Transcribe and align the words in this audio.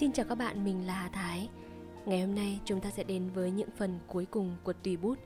Xin 0.00 0.12
chào 0.12 0.26
các 0.28 0.34
bạn, 0.34 0.64
mình 0.64 0.86
là 0.86 0.94
Hà 0.94 1.08
Thái. 1.08 1.48
Ngày 2.06 2.20
hôm 2.20 2.34
nay 2.34 2.60
chúng 2.64 2.80
ta 2.80 2.90
sẽ 2.90 3.04
đến 3.04 3.30
với 3.34 3.50
những 3.50 3.68
phần 3.76 3.98
cuối 4.06 4.26
cùng 4.30 4.56
của 4.64 4.72
Tùy 4.72 4.96
Bút 4.96 5.18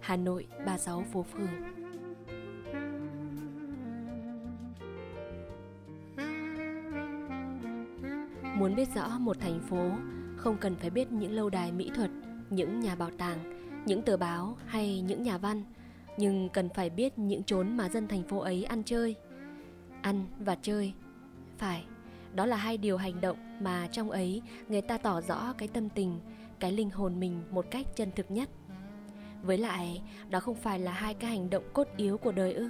Hà 0.00 0.16
Nội 0.16 0.46
36 0.66 1.04
phố 1.12 1.22
phường. 1.22 1.48
Muốn 8.58 8.74
biết 8.76 8.88
rõ 8.94 9.18
một 9.18 9.36
thành 9.40 9.60
phố, 9.68 9.90
không 10.36 10.56
cần 10.60 10.76
phải 10.76 10.90
biết 10.90 11.12
những 11.12 11.32
lâu 11.32 11.50
đài 11.50 11.72
mỹ 11.72 11.90
thuật, 11.94 12.10
những 12.50 12.80
nhà 12.80 12.94
bảo 12.94 13.10
tàng, 13.18 13.38
những 13.86 14.02
tờ 14.02 14.16
báo 14.16 14.56
hay 14.66 15.00
những 15.00 15.22
nhà 15.22 15.38
văn, 15.38 15.62
nhưng 16.18 16.48
cần 16.48 16.68
phải 16.74 16.90
biết 16.90 17.18
những 17.18 17.44
chốn 17.44 17.76
mà 17.76 17.88
dân 17.88 18.08
thành 18.08 18.22
phố 18.22 18.38
ấy 18.38 18.64
ăn 18.64 18.82
chơi. 18.82 19.14
Ăn 20.02 20.26
và 20.38 20.56
chơi. 20.62 20.92
Phải, 21.58 21.84
đó 22.36 22.46
là 22.46 22.56
hai 22.56 22.76
điều 22.76 22.96
hành 22.96 23.20
động 23.20 23.36
mà 23.60 23.88
trong 23.92 24.10
ấy 24.10 24.42
người 24.68 24.80
ta 24.80 24.98
tỏ 24.98 25.20
rõ 25.20 25.52
cái 25.58 25.68
tâm 25.68 25.88
tình, 25.88 26.20
cái 26.58 26.72
linh 26.72 26.90
hồn 26.90 27.20
mình 27.20 27.42
một 27.50 27.66
cách 27.70 27.86
chân 27.96 28.10
thực 28.16 28.30
nhất. 28.30 28.48
Với 29.42 29.58
lại, 29.58 30.02
đó 30.30 30.40
không 30.40 30.54
phải 30.54 30.78
là 30.78 30.92
hai 30.92 31.14
cái 31.14 31.30
hành 31.30 31.50
động 31.50 31.64
cốt 31.72 31.88
yếu 31.96 32.18
của 32.18 32.32
đời 32.32 32.52
ư? 32.52 32.68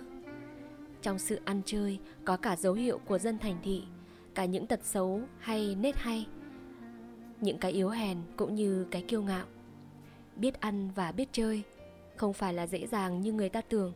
Trong 1.02 1.19
sự 1.19 1.41
ăn 1.45 1.62
chơi, 1.66 1.98
có 2.24 2.37
cả 2.37 2.57
dấu 2.57 2.74
hiệu 2.74 3.01
của 3.07 3.19
dân 3.19 3.38
thành 3.38 3.57
thị, 3.62 3.83
cả 4.34 4.45
những 4.45 4.66
tật 4.66 4.80
xấu 4.84 5.21
hay 5.38 5.74
nết 5.74 5.96
hay, 5.96 6.27
những 7.41 7.59
cái 7.59 7.73
yếu 7.73 7.88
hèn 7.88 8.19
cũng 8.37 8.55
như 8.55 8.87
cái 8.91 9.02
kiêu 9.02 9.23
ngạo. 9.23 9.46
Biết 10.37 10.60
ăn 10.60 10.91
và 10.95 11.12
biết 11.12 11.29
chơi 11.33 11.62
không 12.16 12.33
phải 12.33 12.55
là 12.55 12.66
dễ 12.66 12.87
dàng 12.87 13.21
như 13.21 13.33
người 13.33 13.48
ta 13.48 13.60
tưởng. 13.60 13.93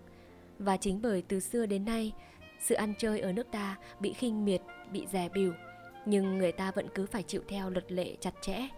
Và 0.58 0.76
chính 0.76 1.02
bởi 1.02 1.22
từ 1.22 1.40
xưa 1.40 1.66
đến 1.66 1.84
nay 1.84 2.12
sự 2.60 2.74
ăn 2.74 2.94
chơi 2.98 3.20
ở 3.20 3.32
nước 3.32 3.46
ta 3.50 3.76
bị 4.00 4.12
khinh 4.12 4.44
miệt, 4.44 4.62
bị 4.92 5.06
dè 5.12 5.28
bỉu, 5.28 5.52
nhưng 6.06 6.38
người 6.38 6.52
ta 6.52 6.70
vẫn 6.70 6.88
cứ 6.94 7.06
phải 7.06 7.22
chịu 7.22 7.42
theo 7.48 7.70
luật 7.70 7.92
lệ 7.92 8.16
chặt 8.20 8.34
chẽ. 8.40 8.68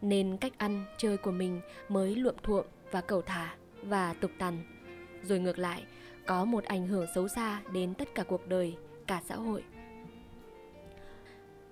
Nên 0.00 0.36
cách 0.36 0.52
ăn, 0.58 0.84
chơi 0.98 1.16
của 1.16 1.30
mình 1.30 1.60
mới 1.88 2.16
luộm 2.16 2.34
thuộm 2.42 2.66
và 2.90 3.00
cầu 3.00 3.22
thả 3.22 3.54
và 3.82 4.14
tục 4.14 4.30
tằn. 4.38 4.58
Rồi 5.22 5.38
ngược 5.38 5.58
lại, 5.58 5.84
có 6.26 6.44
một 6.44 6.64
ảnh 6.64 6.86
hưởng 6.86 7.06
xấu 7.14 7.28
xa 7.28 7.60
đến 7.72 7.94
tất 7.94 8.14
cả 8.14 8.22
cuộc 8.22 8.48
đời, 8.48 8.76
cả 9.06 9.22
xã 9.24 9.34
hội. 9.34 9.64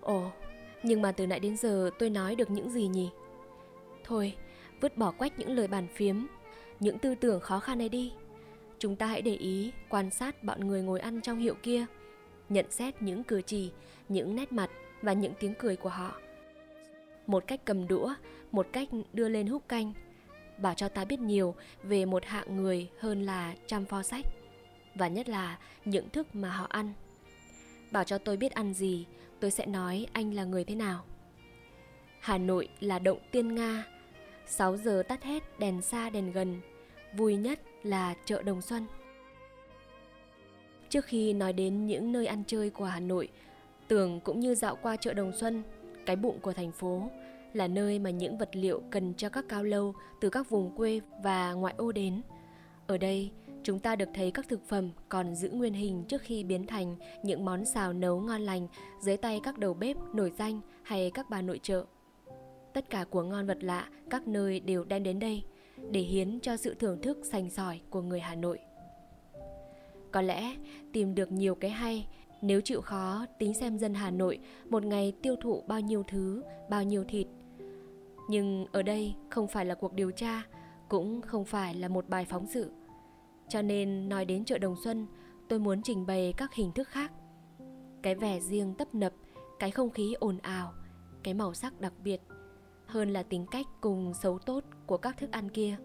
Ồ, 0.00 0.30
nhưng 0.82 1.02
mà 1.02 1.12
từ 1.12 1.26
nãy 1.26 1.41
đến 1.41 1.56
giờ 1.56 1.91
tôi 1.98 2.10
nói 2.10 2.34
được 2.34 2.50
những 2.50 2.70
gì 2.70 2.86
nhỉ? 2.86 3.10
Thôi, 4.04 4.34
vứt 4.80 4.96
bỏ 4.96 5.10
quách 5.10 5.38
những 5.38 5.50
lời 5.50 5.69
bàn 5.69 5.86
phiếm 5.94 6.16
những 6.80 6.98
tư 6.98 7.14
tưởng 7.14 7.41
khó 7.41 7.60
khăn 7.60 7.78
này 7.78 7.88
đi 7.88 8.12
chúng 8.84 8.96
ta 8.96 9.06
hãy 9.06 9.22
để 9.22 9.34
ý, 9.34 9.72
quan 9.88 10.10
sát 10.10 10.44
bọn 10.44 10.66
người 10.66 10.82
ngồi 10.82 11.00
ăn 11.00 11.20
trong 11.20 11.38
hiệu 11.38 11.54
kia, 11.62 11.86
nhận 12.48 12.70
xét 12.70 13.02
những 13.02 13.24
cử 13.24 13.42
chỉ, 13.42 13.72
những 14.08 14.36
nét 14.36 14.52
mặt 14.52 14.70
và 15.02 15.12
những 15.12 15.32
tiếng 15.41 15.54
cười 15.58 15.76
của 15.76 15.88
họ. 15.88 16.12
Một 17.26 17.44
cách 17.46 17.60
cầm 17.64 17.88
đũa, 17.88 18.14
một 18.52 18.66
cách 18.72 18.88
đưa 19.12 19.28
lên 19.28 19.46
hút 19.46 19.68
canh. 19.68 19.92
Bảo 20.58 20.74
cho 20.74 20.88
ta 20.88 21.04
biết 21.04 21.20
nhiều 21.20 21.54
về 21.82 22.04
một 22.04 22.24
hạng 22.24 22.56
người 22.56 22.91
hơn 22.98 23.22
là 23.22 23.54
trăm 23.66 23.84
pho 23.84 24.02
sách, 24.02 24.24
và 24.94 25.08
nhất 25.08 25.28
là 25.28 25.58
những 25.84 26.10
thức 26.10 26.34
mà 26.34 26.50
họ 26.50 26.66
ăn. 26.69 26.92
Bảo 27.91 28.04
cho 28.04 28.19
tôi 28.19 28.36
biết 28.36 28.52
ăn 28.52 28.74
gì, 28.74 29.06
tôi 29.41 29.50
sẽ 29.50 29.66
nói 29.66 30.06
anh 30.12 30.34
là 30.34 30.44
người 30.44 30.64
thế 30.64 30.74
nào. 30.74 31.04
Hà 32.20 32.38
nội 32.38 32.69
là 32.80 32.98
động 32.98 33.19
tiên 33.30 33.54
nga. 33.54 33.84
6 34.46 34.76
giờ 34.76 35.02
tắt 35.08 35.22
hết, 35.22 35.58
đèn 35.58 35.82
xa, 35.82 36.10
đèn 36.10 36.32
gần 36.32 36.60
vui 37.16 37.36
nhất 37.36 37.60
là 37.82 38.14
chợ 38.24 38.42
đồng 38.42 38.62
xuân 38.62 38.86
trước 40.88 41.04
khi 41.04 41.32
nói 41.32 41.52
đến 41.52 41.86
những 41.86 42.12
nơi 42.12 42.26
ăn 42.26 42.42
chơi 42.46 42.70
của 42.70 42.84
hà 42.84 43.00
nội 43.00 43.28
Tưởng 43.88 44.20
cũng 44.20 44.40
như 44.40 44.54
dạo 44.54 44.76
qua 44.82 44.96
chợ 44.96 45.14
Đồng 45.14 45.32
Xuân, 45.32 45.62
cái 46.06 46.16
bụng 46.16 46.38
của 46.42 46.52
thành 46.52 46.72
phố, 46.72 47.10
là 47.52 47.68
nơi 47.68 47.98
mà 47.98 48.10
những 48.10 48.38
vật 48.38 48.50
liệu 48.53 48.82
cần 48.91 49.14
cho 49.14 49.28
các 49.28 49.44
cao 49.48 49.64
lâu 49.64 49.94
từ 50.20 50.30
các 50.30 50.50
vùng 50.50 50.76
quê 50.76 51.00
và 51.22 51.53
ngoại 51.53 51.74
ô 51.76 51.92
đến. 51.92 52.22
Ở 52.86 52.98
đây, 52.98 53.30
chúng 53.62 53.78
ta 53.78 53.97
được 53.97 54.08
thấy 54.14 54.30
các 54.30 54.48
thực 54.48 54.69
phẩm 54.69 54.91
còn 55.08 55.34
giữ 55.34 55.50
nguyên 55.50 55.74
hình 55.74 56.04
trước 56.08 56.22
khi 56.22 56.44
biến 56.44 56.66
thành 56.66 56.97
những 57.22 57.44
món 57.44 57.64
xào 57.64 57.92
nấu 57.92 58.20
ngon 58.20 58.41
lành 58.41 58.69
dưới 59.00 59.16
tay 59.16 59.41
các 59.42 59.58
đầu 59.58 59.74
bếp 59.74 59.97
nổi 60.14 60.32
danh 60.38 60.60
hay 60.82 61.10
các 61.14 61.30
bà 61.30 61.42
nội 61.42 61.60
trợ. 61.62 61.84
Tất 62.72 62.91
cả 62.91 63.04
của 63.10 63.22
ngon 63.22 63.47
vật 63.47 63.58
lạ 63.60 63.88
các 64.10 64.28
nơi 64.28 64.60
đều 64.60 64.84
đem 64.84 65.03
đến 65.03 65.19
đây 65.19 65.42
để 65.91 66.00
hiến 66.00 66.41
cho 66.41 66.56
sự 66.56 66.75
thưởng 66.75 67.03
thức 67.03 67.19
sành 67.31 67.50
sỏi 67.50 67.81
của 67.91 68.03
người 68.03 68.21
Hà 68.21 68.34
Nội. 68.34 68.59
Có 70.12 70.22
lẽ 70.22 70.56
tìm 70.93 71.15
được 71.15 71.33
nhiều 71.33 71.55
cái 71.55 71.71
hay 71.71 72.06
nếu 72.43 72.61
chịu 72.61 72.81
khó 72.81 73.27
tính 73.39 73.55
xem 73.55 73.78
dân 73.78 73.95
Hà 73.95 74.11
Nội 74.11 74.39
một 74.69 74.84
ngày 74.84 75.12
tiêu 75.22 75.37
thụ 75.43 75.62
bao 75.67 75.81
nhiêu 75.81 76.03
thứ, 76.09 76.43
bao 76.71 76.83
nhiêu 76.83 77.05
thịt. 77.05 77.27
Nhưng 78.28 78.67
ở 78.72 78.83
đây 78.83 79.15
không 79.31 79.49
phải 79.49 79.65
là 79.65 79.75
cuộc 79.75 79.93
điều 79.93 80.11
tra, 80.11 80.43
cũng 80.89 81.22
không 81.22 81.45
phải 81.45 81.75
là 81.75 81.89
một 81.89 82.09
bài 82.09 82.25
phóng 82.25 82.47
sự. 82.47 82.71
Cho 83.49 83.62
nên 83.62 84.09
nói 84.09 84.25
đến 84.25 84.45
chợ 84.45 84.59
Đồng 84.59 84.77
Xuân, 84.84 85.06
tôi 85.49 85.59
muốn 85.59 85.83
trình 85.83 86.06
bày 86.06 86.34
các 86.37 86.55
hình 86.55 86.72
thức 86.72 86.89
khác. 86.89 87.12
Cái 88.03 88.15
vẻ 88.15 88.41
riêng 88.41 88.75
tấp 88.78 88.95
nập, 88.95 89.12
cái 89.59 89.71
không 89.71 89.91
khí 89.91 90.15
ồn 90.21 90.39
ào, 90.39 90.72
cái 91.22 91.34
màu 91.34 91.55
sắc 91.55 91.81
đặc 91.81 91.93
biệt, 92.05 92.21
hơn 92.87 93.12
là 93.12 93.22
tính 93.22 93.47
cách 93.50 93.67
cùng 93.81 94.15
xấu 94.15 94.39
tốt 94.39 94.65
của 94.87 94.97
các 94.97 95.19
thức 95.19 95.31
ăn 95.31 95.49
kia. 95.49 95.77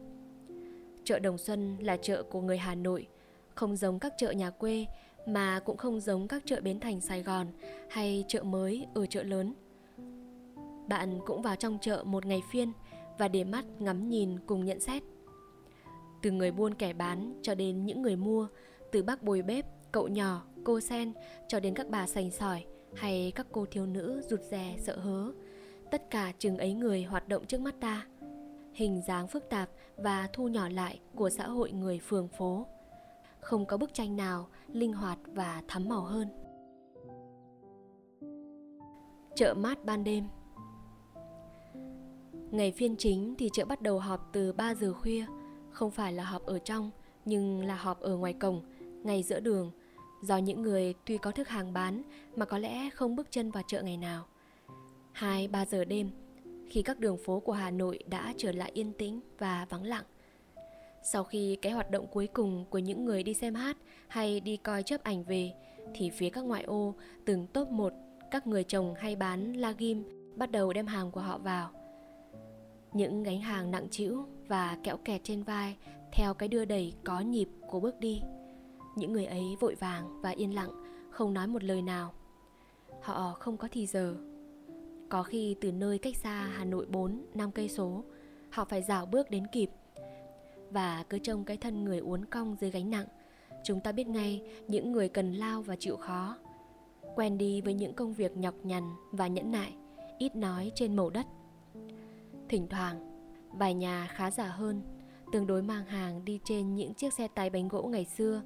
Chợ 1.03 1.19
Đồng 1.19 1.37
Xuân 1.37 1.77
là 1.79 1.97
chợ 1.97 2.23
của 2.23 2.41
người 2.41 2.57
Hà 2.57 2.75
Nội, 2.75 3.07
không 3.55 3.75
giống 3.75 3.99
các 3.99 4.13
chợ 4.17 4.31
nhà 4.31 4.49
quê 4.49 4.85
mà 5.25 5.59
cũng 5.59 5.77
không 5.77 5.99
giống 5.99 6.27
các 6.27 6.43
chợ 6.45 6.61
bến 6.61 6.79
thành 6.79 7.01
Sài 7.01 7.23
Gòn 7.23 7.47
hay 7.89 8.25
chợ 8.27 8.43
mới 8.43 8.87
ở 8.93 9.05
chợ 9.05 9.23
lớn. 9.23 9.53
Bạn 10.87 11.19
cũng 11.25 11.41
vào 11.41 11.55
trong 11.55 11.77
chợ 11.81 12.03
một 12.05 12.25
ngày 12.25 12.41
phiên 12.51 12.71
và 13.17 13.27
để 13.27 13.43
mắt 13.43 13.65
ngắm 13.79 14.09
nhìn 14.09 14.39
cùng 14.45 14.65
nhận 14.65 14.79
xét. 14.79 15.03
Từ 16.21 16.31
người 16.31 16.51
buôn 16.51 16.73
kẻ 16.73 16.93
bán 16.93 17.39
cho 17.41 17.55
đến 17.55 17.85
những 17.85 18.01
người 18.01 18.15
mua, 18.15 18.47
từ 18.91 19.03
bác 19.03 19.23
bồi 19.23 19.41
bếp, 19.41 19.65
cậu 19.91 20.07
nhỏ, 20.07 20.45
cô 20.63 20.79
sen 20.79 21.13
cho 21.47 21.59
đến 21.59 21.73
các 21.73 21.89
bà 21.89 22.07
sành 22.07 22.31
sỏi 22.31 22.65
hay 22.95 23.31
các 23.35 23.47
cô 23.51 23.65
thiếu 23.65 23.85
nữ 23.85 24.21
rụt 24.29 24.41
rè 24.41 24.75
sợ 24.77 24.97
hớ. 24.97 25.31
Tất 25.91 26.09
cả 26.09 26.31
chừng 26.39 26.57
ấy 26.57 26.73
người 26.73 27.03
hoạt 27.03 27.27
động 27.27 27.45
trước 27.45 27.61
mắt 27.61 27.75
ta. 27.79 28.05
Hình 28.73 29.01
dáng 29.07 29.27
phức 29.27 29.49
tạp 29.49 29.69
và 29.97 30.29
thu 30.33 30.47
nhỏ 30.47 30.69
lại 30.69 30.99
của 31.15 31.29
xã 31.29 31.47
hội 31.47 31.71
người 31.71 31.99
phường 31.99 32.27
phố. 32.27 32.65
Không 33.39 33.65
có 33.65 33.77
bức 33.77 33.93
tranh 33.93 34.15
nào 34.15 34.47
linh 34.67 34.93
hoạt 34.93 35.19
và 35.25 35.63
thắm 35.67 35.89
màu 35.89 36.01
hơn. 36.01 36.27
Chợ 39.35 39.53
mát 39.53 39.85
ban 39.85 40.03
đêm. 40.03 40.27
Ngày 42.51 42.71
phiên 42.71 42.95
chính 42.97 43.35
thì 43.37 43.49
chợ 43.53 43.65
bắt 43.65 43.81
đầu 43.81 43.99
họp 43.99 44.29
từ 44.33 44.53
3 44.53 44.75
giờ 44.75 44.93
khuya. 44.93 45.25
Không 45.71 45.91
phải 45.91 46.13
là 46.13 46.23
họp 46.23 46.45
ở 46.45 46.59
trong, 46.59 46.91
Nhưng 47.25 47.65
là 47.65 47.75
họp 47.75 47.99
ở 47.99 48.17
ngoài 48.17 48.33
cổng, 48.33 48.63
Ngay 49.03 49.23
giữa 49.23 49.39
đường. 49.39 49.71
Do 50.21 50.37
những 50.37 50.61
người 50.61 50.93
tuy 51.05 51.17
có 51.17 51.31
thức 51.31 51.47
hàng 51.47 51.73
bán 51.73 52.01
Mà 52.35 52.45
có 52.45 52.57
lẽ 52.57 52.89
không 52.89 53.15
bước 53.15 53.27
chân 53.31 53.51
vào 53.51 53.63
chợ 53.67 53.81
ngày 53.81 53.97
nào. 53.97 54.25
2-3 55.15 55.65
giờ 55.65 55.85
đêm 55.85 56.09
Khi 56.69 56.81
các 56.81 56.99
đường 56.99 57.17
phố 57.25 57.39
của 57.39 57.53
Hà 57.53 57.71
Nội 57.71 57.99
đã 58.07 58.33
trở 58.37 58.51
lại 58.51 58.71
yên 58.73 58.93
tĩnh 58.93 59.19
và 59.37 59.65
vắng 59.69 59.83
lặng 59.83 60.05
sau 61.03 61.23
khi 61.23 61.57
cái 61.61 61.71
hoạt 61.71 61.91
động 61.91 62.07
cuối 62.11 62.27
cùng 62.27 62.65
của 62.69 62.77
những 62.77 63.05
người 63.05 63.23
đi 63.23 63.33
xem 63.33 63.55
hát 63.55 63.77
hay 64.07 64.39
đi 64.39 64.57
coi 64.57 64.83
chớp 64.83 65.03
ảnh 65.03 65.23
về 65.23 65.53
thì 65.93 66.09
phía 66.09 66.29
các 66.29 66.41
ngoại 66.41 66.63
ô 66.63 66.95
từng 67.25 67.47
top 67.47 67.69
một 67.69 67.93
các 68.31 68.47
người 68.47 68.63
chồng 68.63 68.93
hay 68.97 69.15
bán 69.15 69.53
la 69.53 69.71
ghim 69.71 70.03
bắt 70.35 70.51
đầu 70.51 70.73
đem 70.73 70.87
hàng 70.87 71.11
của 71.11 71.21
họ 71.21 71.37
vào. 71.37 71.69
Những 72.93 73.23
gánh 73.23 73.41
hàng 73.41 73.71
nặng 73.71 73.87
trĩu 73.89 74.25
và 74.47 74.77
kẹo 74.83 74.97
kẹt 74.97 75.21
trên 75.23 75.43
vai 75.43 75.75
theo 76.13 76.33
cái 76.33 76.49
đưa 76.49 76.65
đẩy 76.65 76.93
có 77.03 77.19
nhịp 77.19 77.49
của 77.67 77.79
bước 77.79 77.99
đi. 77.99 78.21
Những 78.95 79.13
người 79.13 79.25
ấy 79.25 79.43
vội 79.59 79.75
vàng 79.75 80.21
và 80.21 80.29
yên 80.29 80.55
lặng, 80.55 80.83
không 81.11 81.33
nói 81.33 81.47
một 81.47 81.63
lời 81.63 81.81
nào. 81.81 82.13
Họ 83.01 83.35
không 83.39 83.57
có 83.57 83.67
thì 83.71 83.87
giờ. 83.87 84.15
Có 85.09 85.23
khi 85.23 85.55
từ 85.61 85.71
nơi 85.71 85.97
cách 85.97 86.15
xa 86.15 86.31
Hà 86.31 86.65
Nội 86.65 86.85
4, 86.89 87.25
5 87.33 87.51
cây 87.51 87.69
số, 87.69 88.03
họ 88.49 88.65
phải 88.65 88.81
dạo 88.81 89.05
bước 89.05 89.29
đến 89.29 89.47
kịp. 89.51 89.69
Và 90.71 91.03
cứ 91.09 91.19
trông 91.19 91.43
cái 91.43 91.57
thân 91.57 91.83
người 91.83 91.99
uốn 91.99 92.25
cong 92.25 92.55
dưới 92.59 92.71
gánh 92.71 92.89
nặng 92.89 93.05
chúng 93.63 93.79
ta 93.79 93.91
biết 93.91 94.07
ngay 94.07 94.41
những 94.67 94.91
người 94.91 95.09
cần 95.09 95.33
lao 95.33 95.61
và 95.61 95.75
chịu 95.75 95.97
khó. 95.97 96.37
Quen 97.15 97.37
đi 97.37 97.61
với 97.61 97.73
những 97.73 97.93
công 97.93 98.13
việc 98.13 98.37
nhọc 98.37 98.53
nhằn 98.63 98.83
và 99.11 99.27
nhẫn 99.27 99.51
nại 99.51 99.73
ít 100.17 100.35
nói 100.35 100.71
trên 100.75 100.95
màu 100.95 101.09
đất. 101.09 101.25
Thỉnh 102.49 102.67
thoảng 102.69 103.25
vài 103.51 103.73
nhà 103.73 104.07
khá 104.11 104.31
giả 104.31 104.47
hơn 104.47 104.81
tương 105.31 105.47
đối 105.47 105.61
mang 105.61 105.85
hàng 105.85 106.25
đi 106.25 106.39
trên 106.43 106.75
những 106.75 106.93
chiếc 106.93 107.13
xe 107.13 107.27
tay 107.27 107.49
bánh 107.49 107.67
gỗ 107.67 107.83
ngày 107.83 108.05
xưa 108.05 108.41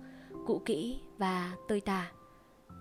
cũ 0.46 0.62
kỹ 0.66 1.00
và 1.18 1.56
tơi 1.68 1.82
tả. 1.82 2.12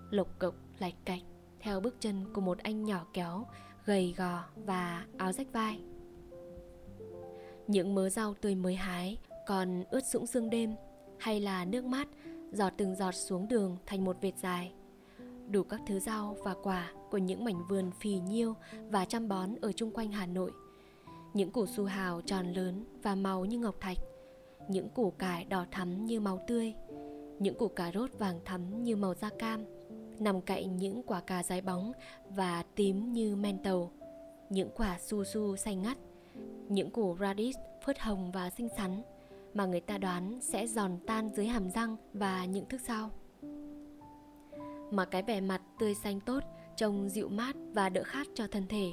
Lộc 0.09 0.39
cộc 0.39 0.55
lạch 0.79 0.95
cạch 1.05 1.21
theo 1.59 1.79
bước 1.79 1.95
chân 1.99 2.33
của 2.33 2.41
một 2.41 2.57
anh 2.57 2.83
nhỏ 2.83 3.05
kéo 3.13 3.45
gầy 3.85 4.13
gò 4.17 4.43
và 4.65 5.05
áo 5.17 5.31
rách 5.31 5.47
vai. 5.53 5.79
Những 7.67 7.95
mớ 7.95 8.09
rau 8.09 8.33
tươi 8.33 8.55
mới 8.55 8.75
hái 8.75 9.17
còn 9.47 9.83
ướt 9.91 10.05
sũng 10.05 10.27
sương 10.27 10.49
đêm 10.49 10.75
hay 11.19 11.39
là 11.39 11.65
nước 11.65 11.85
mát 11.85 12.07
giọt 12.51 12.73
từng 12.77 12.95
giọt 12.95 13.15
xuống 13.15 13.47
đường 13.47 13.77
thành 13.85 14.05
một 14.05 14.17
vệt 14.21 14.33
dài. 14.41 14.73
Đủ 15.49 15.63
các 15.63 15.81
thứ 15.87 15.99
rau 15.99 16.37
và 16.43 16.55
quả 16.63 16.91
của 17.11 17.17
những 17.17 17.43
mảnh 17.43 17.67
vườn 17.69 17.91
phì 17.99 18.19
nhiêu 18.19 18.55
và 18.89 19.05
chăm 19.05 19.27
bón 19.27 19.55
ở 19.61 19.71
chung 19.71 19.91
quanh 19.91 20.11
Hà 20.11 20.25
Nội. 20.25 20.51
Những 21.33 21.51
củ 21.51 21.65
su 21.65 21.85
hào 21.85 22.21
tròn 22.21 22.53
lớn 22.53 22.85
và 23.03 23.15
màu 23.15 23.45
như 23.45 23.59
ngọc 23.59 23.75
thạch, 23.79 23.97
những 24.69 24.89
củ 24.89 25.11
cải 25.11 25.45
đỏ 25.45 25.65
thắm 25.71 26.05
như 26.05 26.19
máu 26.19 26.39
tươi, 26.47 26.73
những 27.39 27.57
củ 27.57 27.67
cà 27.67 27.91
rốt 27.93 28.09
vàng 28.19 28.39
thắm 28.45 28.83
như 28.83 28.95
màu 28.95 29.13
da 29.13 29.29
cam, 29.39 29.63
nằm 30.19 30.41
cạnh 30.41 30.77
những 30.77 31.03
quả 31.03 31.21
cà 31.21 31.43
dài 31.43 31.61
bóng 31.61 31.91
và 32.29 32.63
tím 32.75 33.13
như 33.13 33.35
men 33.35 33.63
tàu, 33.63 33.91
những 34.49 34.69
quả 34.75 34.97
su 34.99 35.23
su 35.23 35.55
xanh 35.55 35.81
ngắt, 35.81 35.97
những 36.69 36.91
củ 36.91 37.17
radish 37.19 37.59
phớt 37.85 37.99
hồng 37.99 38.31
và 38.31 38.49
xinh 38.49 38.69
xắn 38.77 39.01
mà 39.53 39.65
người 39.65 39.81
ta 39.81 39.97
đoán 39.97 40.39
sẽ 40.41 40.67
giòn 40.67 40.97
tan 41.07 41.29
dưới 41.35 41.47
hàm 41.47 41.69
răng 41.69 41.95
và 42.13 42.45
những 42.45 42.65
thức 42.65 42.81
sau 42.87 43.11
mà 44.91 45.05
cái 45.05 45.23
vẻ 45.23 45.41
mặt 45.41 45.61
tươi 45.79 45.95
xanh 45.95 46.19
tốt 46.19 46.43
trông 46.75 47.09
dịu 47.09 47.29
mát 47.29 47.55
và 47.73 47.89
đỡ 47.89 48.03
khát 48.03 48.27
cho 48.33 48.47
thân 48.47 48.67
thể. 48.67 48.91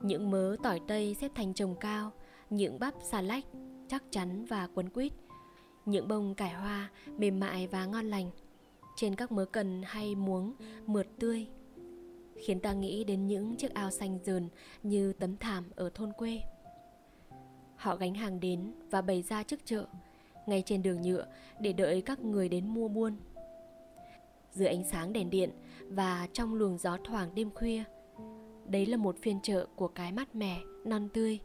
Những 0.00 0.30
mớ 0.30 0.56
tỏi 0.62 0.80
tây 0.88 1.16
xếp 1.20 1.30
thành 1.34 1.54
chồng 1.54 1.74
cao, 1.80 2.12
những 2.50 2.78
bắp 2.78 2.94
xà 3.10 3.20
lách 3.20 3.44
chắc 3.88 4.02
chắn 4.10 4.44
và 4.44 4.68
quấn 4.74 4.90
quýt, 4.90 5.12
những 5.86 6.08
bông 6.08 6.34
cải 6.34 6.50
hoa 6.50 6.90
mềm 7.18 7.40
mại 7.40 7.66
và 7.66 7.86
ngon 7.86 8.06
lành. 8.06 8.30
Trên 8.96 9.14
các 9.14 9.32
mớ 9.32 9.44
cần 9.44 9.82
hay 9.84 10.14
muống 10.14 10.52
mượt 10.86 11.06
tươi 11.18 11.46
khiến 12.36 12.60
ta 12.60 12.72
nghĩ 12.72 13.04
đến 13.04 13.26
những 13.26 13.56
chiếc 13.56 13.74
ao 13.74 13.90
xanh 13.90 14.18
dờn 14.24 14.48
như 14.82 15.12
tấm 15.12 15.36
thảm 15.36 15.64
ở 15.76 15.90
thôn 15.94 16.12
quê. 16.12 16.40
Họ 17.76 17.96
gánh 17.96 18.14
hàng 18.14 18.40
đến 18.40 18.72
và 18.90 19.02
bày 19.02 19.22
ra 19.22 19.42
trước 19.42 19.60
chợ, 19.64 19.86
ngay 20.46 20.62
trên 20.66 20.82
đường 20.82 21.02
nhựa 21.02 21.26
để 21.60 21.72
đợi 21.72 22.02
các 22.02 22.20
người 22.20 22.48
đến 22.48 22.68
mua 22.68 22.88
buôn 22.88 23.16
dưới 24.52 24.68
ánh 24.68 24.84
sáng 24.84 25.12
đèn 25.12 25.30
điện 25.30 25.50
và 25.88 26.28
trong 26.32 26.54
luồng 26.54 26.78
gió 26.78 26.98
thoảng 27.04 27.34
đêm 27.34 27.50
khuya. 27.50 27.84
Đấy 28.66 28.86
là 28.86 28.96
một 28.96 29.16
phiên 29.22 29.40
chợ 29.42 29.66
của 29.76 29.88
cái 29.88 30.12
mát 30.12 30.34
mẻ, 30.34 30.60
non 30.84 31.08
tươi, 31.14 31.38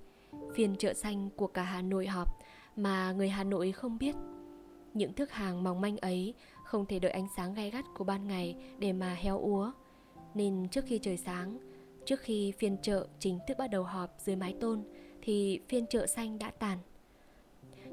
phiên 0.54 0.76
chợ 0.76 0.94
xanh 0.94 1.30
của 1.36 1.48
cả 1.48 1.64
Hà 1.64 1.82
Nội 1.82 2.08
họp 2.08 2.28
mà 2.76 3.12
người 3.12 3.30
Hà 3.30 3.44
Nội 3.44 3.72
không 3.72 3.98
biết. 3.98 4.16
Những 4.94 5.14
thức 5.14 5.32
hàng 5.32 5.64
mỏng 5.64 5.82
manh 5.82 5.98
ấy 5.98 6.34
không 6.70 6.86
thể 6.86 7.00
đợi 7.00 7.12
ánh 7.12 7.28
sáng 7.36 7.54
gay 7.54 7.72
gắt 7.72 7.86
của 7.98 8.04
ban 8.04 8.28
ngày 8.28 8.56
để 8.80 8.94
mà 8.94 9.14
héo 9.14 9.40
úa. 9.40 9.72
Nên 10.34 10.68
trước 10.72 10.86
khi 10.88 11.00
trời 11.00 11.18
sáng, 11.18 11.58
trước 12.06 12.20
khi 12.20 12.52
phiên 12.52 12.78
chợ 12.82 13.08
chính 13.20 13.40
thức 13.48 13.58
bắt 13.58 13.68
đầu 13.68 13.84
họp 13.84 14.16
dưới 14.20 14.36
mái 14.36 14.56
tôn 14.60 14.84
thì 15.22 15.60
phiên 15.68 15.86
chợ 15.88 16.08
xanh 16.08 16.40
đã 16.40 16.52
tàn. 16.52 16.78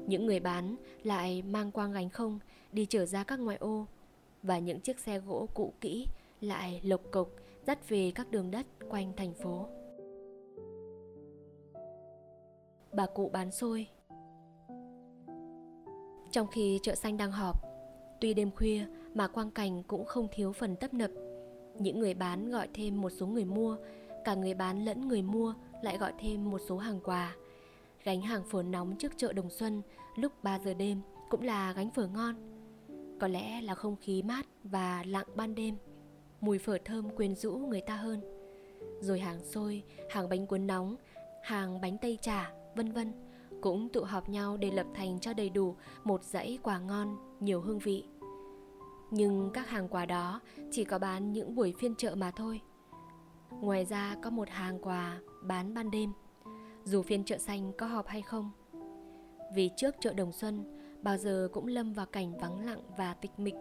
Những 0.07 0.25
người 0.25 0.39
bán 0.39 0.75
lại 1.03 1.41
mang 1.41 1.71
quang 1.71 1.91
gánh 1.91 2.09
không 2.09 2.39
đi 2.71 2.85
trở 2.85 3.05
ra 3.05 3.23
các 3.23 3.39
ngoại 3.39 3.57
ô 3.57 3.85
và 4.43 4.59
những 4.59 4.79
chiếc 4.79 4.99
xe 4.99 5.19
gỗ 5.19 5.47
cũ 5.53 5.73
kỹ 5.81 6.07
lại 6.41 6.81
lộc 6.83 7.01
cộc 7.11 7.29
dắt 7.67 7.89
về 7.89 8.11
các 8.15 8.31
đường 8.31 8.51
đất 8.51 8.65
quanh 8.89 9.13
thành 9.17 9.33
phố. 9.33 9.67
Bà 12.93 13.05
cụ 13.05 13.29
bán 13.33 13.51
xôi 13.51 13.87
Trong 16.31 16.47
khi 16.51 16.79
chợ 16.83 16.95
xanh 16.95 17.17
đang 17.17 17.31
họp, 17.31 17.66
tuy 18.21 18.33
đêm 18.33 18.51
khuya 18.51 18.85
mà 19.13 19.27
quang 19.27 19.51
cảnh 19.51 19.83
cũng 19.83 20.05
không 20.05 20.27
thiếu 20.31 20.51
phần 20.51 20.75
tấp 20.75 20.93
nập. 20.93 21.11
Những 21.79 21.99
người 21.99 22.13
bán 22.13 22.51
gọi 22.51 22.67
thêm 22.73 23.01
một 23.01 23.09
số 23.09 23.27
người 23.27 23.45
mua, 23.45 23.77
cả 24.25 24.35
người 24.35 24.53
bán 24.53 24.85
lẫn 24.85 25.07
người 25.07 25.21
mua 25.21 25.53
lại 25.81 25.97
gọi 25.97 26.13
thêm 26.19 26.51
một 26.51 26.61
số 26.67 26.77
hàng 26.77 26.99
quà. 27.03 27.35
Gánh 28.03 28.21
hàng 28.21 28.43
phở 28.49 28.63
nóng 28.63 28.95
trước 28.95 29.11
chợ 29.17 29.33
Đồng 29.33 29.49
Xuân 29.49 29.81
lúc 30.15 30.43
3 30.43 30.59
giờ 30.59 30.73
đêm 30.73 31.01
cũng 31.29 31.41
là 31.41 31.73
gánh 31.73 31.91
phở 31.91 32.07
ngon 32.07 32.35
có 33.19 33.27
lẽ 33.27 33.61
là 33.61 33.75
không 33.75 33.95
khí 33.95 34.21
mát 34.21 34.47
và 34.63 35.03
lặng 35.07 35.25
ban 35.35 35.55
đêm 35.55 35.75
Mùi 36.41 36.59
phở 36.59 36.77
thơm 36.85 37.09
quyến 37.09 37.35
rũ 37.35 37.51
người 37.51 37.81
ta 37.81 37.95
hơn 37.95 38.21
Rồi 39.01 39.19
hàng 39.19 39.39
xôi, 39.43 39.83
hàng 40.09 40.29
bánh 40.29 40.47
cuốn 40.47 40.67
nóng, 40.67 40.95
hàng 41.43 41.81
bánh 41.81 41.97
tây 42.01 42.17
chả, 42.21 42.51
vân 42.75 42.91
vân 42.91 43.11
cũng 43.67 43.89
tụ 43.89 44.03
họp 44.03 44.29
nhau 44.29 44.57
để 44.57 44.71
lập 44.71 44.87
thành 44.93 45.19
cho 45.19 45.33
đầy 45.33 45.49
đủ 45.49 45.75
một 46.03 46.23
dãy 46.23 46.59
quà 46.63 46.79
ngon, 46.79 47.17
nhiều 47.39 47.61
hương 47.61 47.79
vị. 47.79 48.05
Nhưng 49.11 49.49
các 49.53 49.69
hàng 49.69 49.87
quà 49.87 50.05
đó 50.05 50.41
chỉ 50.71 50.83
có 50.83 50.99
bán 50.99 51.33
những 51.33 51.55
buổi 51.55 51.73
phiên 51.79 51.95
chợ 51.95 52.15
mà 52.15 52.31
thôi. 52.31 52.61
Ngoài 53.61 53.85
ra 53.85 54.15
có 54.23 54.29
một 54.29 54.49
hàng 54.49 54.79
quà 54.81 55.19
bán 55.43 55.73
ban 55.73 55.91
đêm. 55.91 56.13
Dù 56.83 57.01
phiên 57.01 57.23
chợ 57.23 57.37
xanh 57.37 57.71
có 57.77 57.85
họp 57.85 58.07
hay 58.07 58.21
không 58.21 58.51
Vì 59.55 59.69
trước 59.77 59.95
chợ 59.99 60.13
Đồng 60.13 60.31
Xuân 60.31 60.79
bao 61.01 61.17
giờ 61.17 61.49
cũng 61.53 61.67
lâm 61.67 61.93
vào 61.93 62.05
cảnh 62.05 62.37
vắng 62.37 62.65
lặng 62.65 62.81
và 62.97 63.13
tịch 63.13 63.39
mịch. 63.39 63.55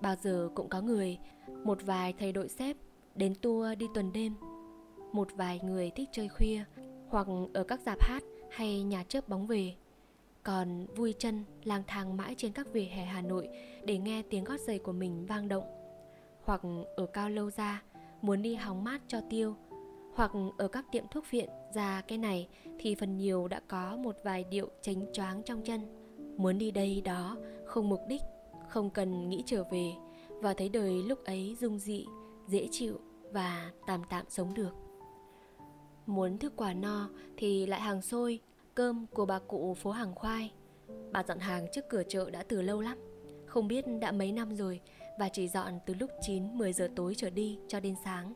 Bao 0.00 0.14
giờ 0.22 0.48
cũng 0.54 0.68
có 0.68 0.80
người 0.80 1.18
một 1.64 1.78
vài 1.86 2.14
thầy 2.18 2.32
đội 2.32 2.48
xếp 2.48 2.76
đến 3.14 3.34
tour 3.42 3.78
đi 3.78 3.86
tuần 3.94 4.12
đêm 4.12 4.34
một 5.12 5.28
vài 5.36 5.60
người 5.62 5.90
thích 5.90 6.08
chơi 6.12 6.28
khuya 6.28 6.64
hoặc 7.08 7.26
ở 7.54 7.64
các 7.64 7.80
dạp 7.80 8.02
hát 8.02 8.22
hay 8.50 8.82
nhà 8.82 9.04
chớp 9.08 9.28
bóng 9.28 9.46
về. 9.46 9.74
Còn 10.42 10.86
vui 10.86 11.14
chân, 11.18 11.44
lang 11.64 11.82
thang 11.86 12.16
mãi 12.16 12.34
trên 12.38 12.52
các 12.52 12.66
vỉa 12.72 12.84
hè 12.84 13.04
Hà 13.04 13.20
Nội 13.20 13.48
để 13.84 13.98
nghe 13.98 14.22
tiếng 14.22 14.44
gót 14.44 14.60
giày 14.60 14.78
của 14.78 14.92
mình 14.92 15.26
vang 15.26 15.48
động. 15.48 15.64
Hoặc 16.44 16.60
ở 16.96 17.06
cao 17.06 17.30
lâu 17.30 17.50
ra, 17.50 17.82
muốn 18.22 18.42
đi 18.42 18.54
hóng 18.54 18.84
mát 18.84 19.00
cho 19.08 19.20
tiêu. 19.30 19.56
Hoặc 20.14 20.30
ở 20.58 20.68
các 20.68 20.84
tiệm 20.92 21.04
thuốc 21.10 21.24
viện 21.30 21.48
ra 21.74 22.02
cái 22.08 22.18
này 22.18 22.48
thì 22.78 22.94
phần 22.94 23.16
nhiều 23.16 23.48
đã 23.48 23.60
có 23.68 23.96
một 23.96 24.16
vài 24.24 24.44
điệu 24.44 24.68
chánh 24.82 25.12
choáng 25.12 25.42
trong 25.42 25.62
chân. 25.62 25.80
Muốn 26.36 26.58
đi 26.58 26.70
đây 26.70 27.00
đó, 27.00 27.36
không 27.66 27.88
mục 27.88 28.00
đích, 28.08 28.22
không 28.68 28.90
cần 28.90 29.28
nghĩ 29.28 29.42
trở 29.46 29.64
về. 29.70 29.92
Và 30.28 30.54
thấy 30.54 30.68
đời 30.68 31.02
lúc 31.02 31.24
ấy 31.24 31.56
dung 31.60 31.78
dị, 31.78 32.06
dễ 32.46 32.68
chịu 32.70 33.00
và 33.32 33.70
tạm 33.86 34.02
tạm 34.10 34.24
sống 34.28 34.54
được 34.54 34.87
muốn 36.08 36.38
thức 36.38 36.52
quả 36.56 36.74
no 36.74 37.08
thì 37.36 37.66
lại 37.66 37.80
hàng 37.80 38.02
xôi 38.02 38.40
cơm 38.74 39.06
của 39.06 39.26
bà 39.26 39.38
cụ 39.38 39.74
phố 39.74 39.90
hàng 39.90 40.14
khoai 40.14 40.52
bà 41.12 41.22
dọn 41.22 41.38
hàng 41.38 41.66
trước 41.72 41.84
cửa 41.88 42.02
chợ 42.08 42.30
đã 42.30 42.42
từ 42.42 42.62
lâu 42.62 42.80
lắm 42.80 42.98
không 43.46 43.68
biết 43.68 43.84
đã 44.00 44.12
mấy 44.12 44.32
năm 44.32 44.56
rồi 44.56 44.80
và 45.18 45.28
chỉ 45.28 45.48
dọn 45.48 45.72
từ 45.86 45.94
lúc 45.94 46.10
9-10 46.20 46.72
giờ 46.72 46.88
tối 46.96 47.14
trở 47.16 47.30
đi 47.30 47.58
cho 47.68 47.80
đến 47.80 47.94
sáng. 48.04 48.34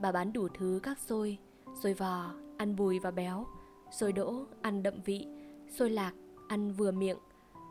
Bà 0.00 0.12
bán 0.12 0.32
đủ 0.32 0.48
thứ 0.58 0.80
các 0.82 0.98
xôi, 0.98 1.38
xôi 1.82 1.94
vò, 1.94 2.34
ăn 2.56 2.76
bùi 2.76 2.98
và 2.98 3.10
béo, 3.10 3.46
xôi 3.90 4.12
đỗ, 4.12 4.44
ăn 4.62 4.82
đậm 4.82 4.94
vị, 5.04 5.26
xôi 5.70 5.90
lạc, 5.90 6.12
ăn 6.48 6.72
vừa 6.72 6.90
miệng, 6.90 7.18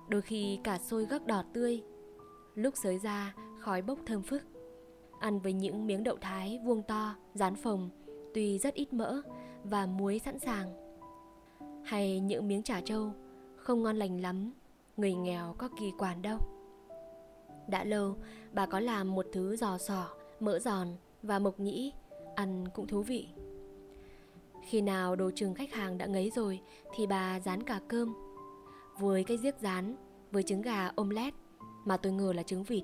đôi 0.09 0.21
khi 0.21 0.59
cả 0.63 0.77
xôi 0.77 1.05
gấc 1.05 1.27
đỏ 1.27 1.43
tươi. 1.53 1.83
Lúc 2.55 2.73
sới 2.83 2.97
ra, 2.97 3.35
khói 3.59 3.81
bốc 3.81 3.99
thơm 4.05 4.21
phức. 4.21 4.41
Ăn 5.19 5.39
với 5.39 5.53
những 5.53 5.87
miếng 5.87 6.03
đậu 6.03 6.17
thái 6.21 6.59
vuông 6.65 6.83
to, 6.83 7.15
rán 7.33 7.55
phồng, 7.55 7.89
tuy 8.35 8.59
rất 8.59 8.73
ít 8.73 8.93
mỡ 8.93 9.21
và 9.63 9.85
muối 9.85 10.19
sẵn 10.19 10.39
sàng. 10.39 10.73
Hay 11.83 12.19
những 12.19 12.47
miếng 12.47 12.63
chả 12.63 12.81
trâu, 12.81 13.11
không 13.55 13.83
ngon 13.83 13.95
lành 13.95 14.21
lắm, 14.21 14.53
người 14.97 15.13
nghèo 15.13 15.55
có 15.57 15.69
kỳ 15.79 15.91
quản 15.97 16.21
đâu. 16.21 16.37
Đã 17.67 17.83
lâu, 17.83 18.15
bà 18.53 18.65
có 18.65 18.79
làm 18.79 19.15
một 19.15 19.25
thứ 19.33 19.55
giò 19.55 19.77
sỏ, 19.77 20.07
mỡ 20.39 20.59
giòn 20.59 20.87
và 21.23 21.39
mộc 21.39 21.59
nhĩ, 21.59 21.93
ăn 22.35 22.67
cũng 22.73 22.87
thú 22.87 23.01
vị. 23.01 23.27
Khi 24.67 24.81
nào 24.81 25.15
đồ 25.15 25.31
trường 25.35 25.53
khách 25.53 25.73
hàng 25.73 25.97
đã 25.97 26.05
ngấy 26.05 26.31
rồi 26.35 26.61
thì 26.95 27.07
bà 27.07 27.39
rán 27.39 27.63
cả 27.63 27.79
cơm 27.87 28.13
với 28.99 29.23
cái 29.23 29.37
giếc 29.37 29.59
rán, 29.59 29.95
với 30.31 30.43
trứng 30.43 30.61
gà 30.61 30.91
omelette 30.95 31.37
mà 31.85 31.97
tôi 31.97 32.13
ngờ 32.13 32.33
là 32.33 32.43
trứng 32.43 32.63
vịt, 32.63 32.83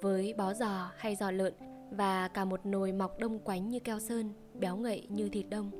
với 0.00 0.34
bó 0.38 0.54
giò 0.54 0.90
hay 0.96 1.16
giò 1.16 1.30
lợn 1.30 1.54
và 1.90 2.28
cả 2.28 2.44
một 2.44 2.66
nồi 2.66 2.92
mọc 2.92 3.18
đông 3.18 3.38
quánh 3.38 3.68
như 3.68 3.78
keo 3.80 4.00
sơn, 4.00 4.32
béo 4.60 4.76
ngậy 4.76 5.06
như 5.08 5.28
thịt 5.28 5.46
đông. 5.50 5.70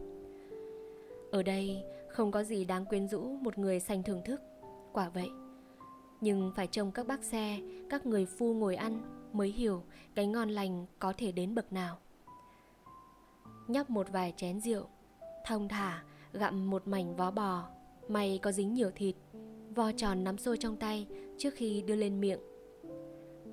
Ở 1.30 1.42
đây 1.42 1.82
không 2.08 2.30
có 2.30 2.42
gì 2.42 2.64
đáng 2.64 2.84
quyến 2.84 3.08
rũ 3.08 3.20
một 3.22 3.58
người 3.58 3.80
sành 3.80 4.02
thưởng 4.02 4.22
thức, 4.24 4.40
quả 4.92 5.08
vậy. 5.08 5.30
Nhưng 6.20 6.52
phải 6.56 6.66
trông 6.66 6.92
các 6.92 7.06
bác 7.06 7.24
xe, 7.24 7.60
các 7.90 8.06
người 8.06 8.26
phu 8.26 8.54
ngồi 8.54 8.76
ăn 8.76 9.00
mới 9.32 9.48
hiểu 9.48 9.82
cái 10.14 10.26
ngon 10.26 10.50
lành 10.50 10.86
có 10.98 11.12
thể 11.16 11.32
đến 11.32 11.54
bậc 11.54 11.72
nào. 11.72 11.98
Nhấp 13.68 13.90
một 13.90 14.06
vài 14.12 14.34
chén 14.36 14.60
rượu, 14.60 14.84
thông 15.46 15.68
thả 15.68 16.04
gặm 16.32 16.70
một 16.70 16.88
mảnh 16.88 17.16
vó 17.16 17.30
bò, 17.30 17.68
may 18.08 18.38
có 18.42 18.52
dính 18.52 18.74
nhiều 18.74 18.90
thịt 18.94 19.14
vo 19.74 19.92
tròn 19.92 20.24
nắm 20.24 20.38
xôi 20.38 20.56
trong 20.56 20.76
tay 20.76 21.06
trước 21.38 21.54
khi 21.54 21.82
đưa 21.82 21.96
lên 21.96 22.20
miệng. 22.20 22.40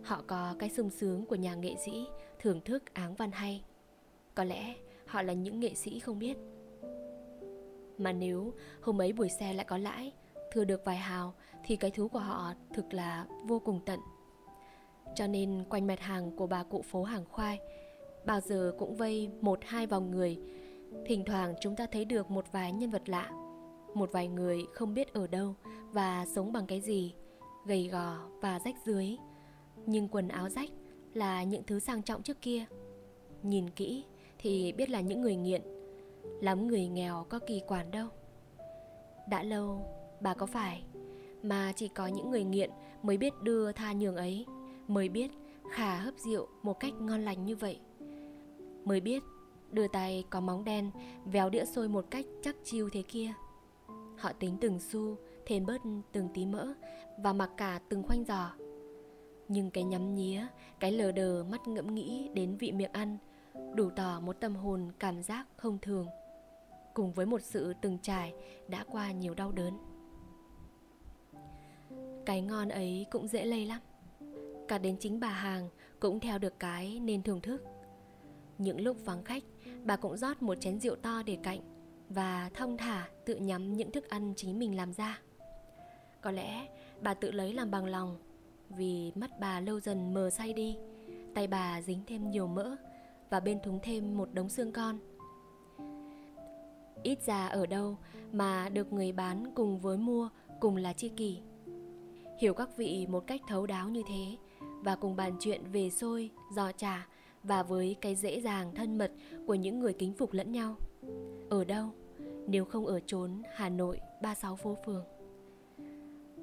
Họ 0.04 0.24
có 0.28 0.56
cái 0.60 0.70
sung 0.70 0.90
sướng 0.90 1.26
của 1.26 1.36
nhà 1.36 1.56
nghệ 1.56 1.76
sĩ 1.86 2.08
thưởng 2.40 2.62
thức 2.62 2.94
áng 2.94 3.16
văn 3.16 3.32
hay. 3.32 3.64
Có 4.36 4.44
lẽ 4.44 4.76
họ 5.10 5.22
là 5.22 5.34
những 5.34 5.60
nghệ 5.60 5.74
sĩ 5.74 6.00
không 6.00 6.20
biết. 6.20 6.38
Mà 7.98 8.12
nếu 8.12 8.54
hôm 8.82 9.02
ấy 9.02 9.14
buổi 9.14 9.30
xe 9.30 9.54
lại 9.54 9.66
có 9.66 9.78
lãi, 9.78 10.14
thừa 10.52 10.64
được 10.64 10.86
vài 10.86 10.98
hào 10.98 11.34
thì 11.66 11.76
cái 11.76 11.92
thú 11.92 12.08
của 12.08 12.20
họ 12.20 12.54
thực 12.74 12.94
là 12.94 13.26
vô 13.46 13.60
cùng 13.60 13.80
tận. 13.86 14.00
Cho 15.16 15.28
nên 15.28 15.64
quanh 15.70 15.88
mặt 15.88 16.00
hàng 16.00 16.36
của 16.36 16.48
bà 16.48 16.64
cụ 16.64 16.82
phố 16.82 17.04
hàng 17.04 17.26
khoai 17.26 17.60
bao 18.26 18.40
giờ 18.40 18.74
cũng 18.78 18.96
vây 18.96 19.30
một 19.42 19.60
hai 19.66 19.88
vòng 19.88 20.12
người. 20.12 20.38
Thỉnh 21.06 21.24
thoảng 21.26 21.54
chúng 21.62 21.76
ta 21.76 21.86
thấy 21.92 22.06
được 22.06 22.32
một 22.32 22.46
vài 22.52 22.72
nhân 22.72 22.90
vật 22.90 23.10
lạ 23.10 23.32
một 23.94 24.12
vài 24.12 24.28
người 24.28 24.66
không 24.74 24.94
biết 24.94 25.14
ở 25.14 25.28
đâu 25.28 25.56
và 25.92 26.26
sống 26.26 26.54
bằng 26.54 26.68
cái 26.68 26.82
gì 26.82 27.14
gầy 27.66 27.88
gò 27.88 28.18
và 28.42 28.60
rách 28.66 28.76
dưới 28.86 29.18
nhưng 29.86 30.08
quần 30.08 30.28
áo 30.28 30.50
rách 30.50 30.70
là 31.14 31.44
những 31.44 31.64
thứ 31.64 31.80
sang 31.80 32.04
trọng 32.04 32.24
trước 32.24 32.42
kia 32.42 32.66
nhìn 33.44 33.70
kỹ 33.70 34.04
thì 34.40 34.72
biết 34.72 34.90
là 34.90 35.02
những 35.02 35.22
người 35.22 35.36
nghiện. 35.36 35.62
Lắm 36.42 36.68
người 36.68 36.88
nghèo 36.88 37.26
có 37.30 37.40
kỳ 37.40 37.62
quản 37.68 37.92
đâu. 37.92 38.08
Đã 39.30 39.44
lâu, 39.44 39.86
bà 40.22 40.34
có 40.34 40.46
phải, 40.46 40.84
mà 41.44 41.74
chỉ 41.76 41.88
có 41.88 42.08
những 42.08 42.32
người 42.32 42.44
nghiện 42.44 42.70
mới 43.04 43.18
biết 43.18 43.34
đưa 43.44 43.72
tha 43.72 43.94
nhường 43.94 44.16
ấy, 44.16 44.46
mới 44.88 45.10
biết 45.10 45.32
khả 45.72 45.96
hấp 45.96 46.14
rượu 46.18 46.48
một 46.64 46.80
cách 46.80 46.94
ngon 47.00 47.22
lành 47.22 47.46
như 47.46 47.56
vậy. 47.56 47.80
Mới 48.86 49.02
biết 49.02 49.24
đưa 49.72 49.88
tay 49.88 50.24
có 50.30 50.40
móng 50.40 50.64
đen 50.64 50.92
véo 51.26 51.50
đĩa 51.50 51.66
xôi 51.66 51.90
một 51.90 52.06
cách 52.12 52.26
chắc 52.42 52.56
chiêu 52.64 52.90
thế 52.90 53.02
kia. 53.02 53.34
Họ 54.18 54.32
tính 54.34 54.58
từng 54.62 54.80
xu 54.80 55.18
thêm 55.46 55.66
bớt 55.66 55.82
từng 56.12 56.28
tí 56.34 56.46
mỡ 56.46 56.74
và 57.18 57.34
mặc 57.34 57.52
cả 57.58 57.80
từng 57.90 58.04
khoanh 58.04 58.24
giò. 58.24 58.54
Nhưng 59.48 59.72
cái 59.72 59.84
nhắm 59.84 60.16
nhía, 60.16 60.46
cái 60.80 60.92
lờ 60.92 61.12
đờ 61.12 61.44
mắt 61.44 61.68
ngẫm 61.68 61.96
nghĩ 61.96 62.30
đến 62.34 62.58
vị 62.58 62.72
miệng 62.72 62.92
ăn 62.92 63.18
đủ 63.76 63.90
tỏ 63.90 64.20
một 64.20 64.40
tâm 64.40 64.56
hồn, 64.56 64.92
cảm 65.00 65.22
giác 65.22 65.48
không 65.58 65.78
thường. 65.82 66.08
Cùng 66.94 67.12
với 67.12 67.26
một 67.26 67.42
sự 67.42 67.74
từng 67.82 67.98
trải 68.02 68.34
đã 68.68 68.86
qua 68.92 69.12
nhiều 69.12 69.34
đau 69.34 69.52
đớn. 69.52 69.78
Cái 72.26 72.42
ngon 72.42 72.70
ấy 72.70 73.06
cũng 73.12 73.28
dễ 73.28 73.46
lây 73.46 73.66
lắm. 73.66 73.80
Cả 74.68 74.78
đến 74.78 74.98
chính 75.00 75.20
bà 75.20 75.30
hàng 75.30 75.70
cũng 76.00 76.20
theo 76.20 76.38
được 76.38 76.60
cái 76.60 77.00
nên 77.00 77.24
thưởng 77.24 77.42
thức. 77.42 77.64
Những 78.58 78.82
lúc 78.82 78.98
vắng 79.06 79.24
khách, 79.24 79.44
bà 79.84 79.96
cũng 79.96 80.18
rót 80.18 80.42
một 80.42 80.56
chén 80.56 80.80
rượu 80.80 80.96
to 80.96 81.24
để 81.26 81.38
cạnh 81.44 81.60
và 82.10 82.50
thong 82.54 82.78
thả 82.78 83.10
tự 83.26 83.36
nhắm 83.36 83.74
những 83.74 83.92
thức 83.92 84.10
ăn 84.10 84.34
chính 84.36 84.60
mình 84.60 84.76
làm 84.76 84.94
ra. 84.94 85.22
Có 86.22 86.32
lẽ 86.32 86.68
bà 87.02 87.14
tự 87.14 87.32
lấy 87.32 87.54
làm 87.54 87.72
bằng 87.72 87.86
lòng 87.86 88.18
vì 88.70 89.12
mắt 89.16 89.32
bà 89.40 89.60
lâu 89.60 89.80
dần 89.80 90.14
mờ 90.14 90.30
say 90.30 90.54
đi, 90.54 90.78
tay 91.36 91.48
bà 91.48 91.82
dính 91.82 92.04
thêm 92.08 92.32
nhiều 92.32 92.48
mỡ 92.48 92.76
và 93.30 93.40
bên 93.40 93.60
thúng 93.64 93.80
thêm 93.84 94.18
một 94.18 94.30
đống 94.34 94.50
xương 94.50 94.72
con. 94.72 95.00
Ít 97.04 97.22
ra 97.26 97.48
ở 97.48 97.66
đâu 97.66 97.98
mà 98.32 98.70
được 98.70 98.94
người 98.94 99.12
bán 99.12 99.52
cùng 99.56 99.80
với 99.80 99.98
mua 99.98 100.30
cùng 100.60 100.76
là 100.76 100.94
chi 100.94 101.10
kỷ. 101.10 101.40
Hiểu 102.40 102.54
các 102.54 102.78
vị 102.78 103.08
một 103.10 103.28
cách 103.28 103.42
thấu 103.48 103.66
đáo 103.66 103.90
như 103.90 104.04
thế 104.08 104.38
và 104.84 104.96
cùng 104.96 105.16
bàn 105.16 105.34
chuyện 105.40 105.62
về 105.72 105.90
xôi, 105.90 106.30
giò 106.56 106.72
trà 106.72 107.08
và 107.44 107.64
với 107.64 107.96
cái 108.02 108.16
dễ 108.16 108.42
dàng 108.42 108.76
thân 108.76 108.98
mật 108.98 109.12
của 109.48 109.56
những 109.56 109.80
người 109.80 109.94
kính 109.94 110.14
phục 110.14 110.34
lẫn 110.34 110.52
nhau. 110.52 110.76
Ở 111.50 111.66
đâu, 111.66 111.90
nếu 112.48 112.66
không 112.66 112.86
ở 112.86 113.00
trốn 113.00 113.42
hà 113.56 113.70
nội 113.70 114.00
ba 114.22 114.36
sáu 114.36 114.56
phố 114.56 114.78
phường. 114.86 115.04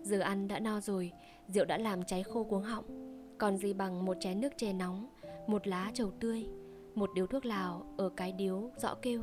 Giờ 0.03 0.21
ăn 0.21 0.49
đã 0.49 0.59
no 0.59 0.81
rồi, 0.81 1.13
rượu 1.49 1.65
đã 1.65 1.79
làm 1.79 2.05
cháy 2.05 2.23
khô 2.23 2.45
cuống 2.45 2.63
họng, 2.63 2.85
còn 3.39 3.57
gì 3.57 3.73
bằng 3.73 4.05
một 4.05 4.17
chén 4.21 4.41
nước 4.41 4.53
chè 4.57 4.73
nóng, 4.73 5.09
một 5.47 5.67
lá 5.67 5.91
trầu 5.95 6.11
tươi 6.11 6.47
một 6.97 7.11
điếu 7.15 7.27
thuốc 7.27 7.45
lào 7.45 7.95
ở 7.97 8.09
cái 8.09 8.33
điếu 8.33 8.71
rõ 8.77 8.95
kêu. 9.03 9.23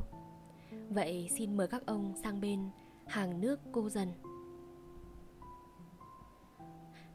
Vậy 0.90 1.30
xin 1.36 1.58
mời 1.58 1.68
các 1.68 1.86
ông 1.86 2.14
sang 2.24 2.42
bên 2.42 2.70
hàng 3.08 3.42
nước 3.42 3.60
cô 3.72 3.90
dần. 3.90 4.08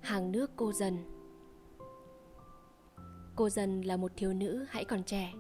Hàng 0.01 0.33
nước 0.33 0.51
cô 0.57 0.73
dần. 0.73 0.97
Cô 3.37 3.49
dần 3.49 3.81
là 3.81 3.97
một 3.97 4.13
thiếu 4.17 4.33
nữ 4.33 4.67
hãy 4.69 4.85
còn 4.85 5.05
trẻ. 5.05 5.33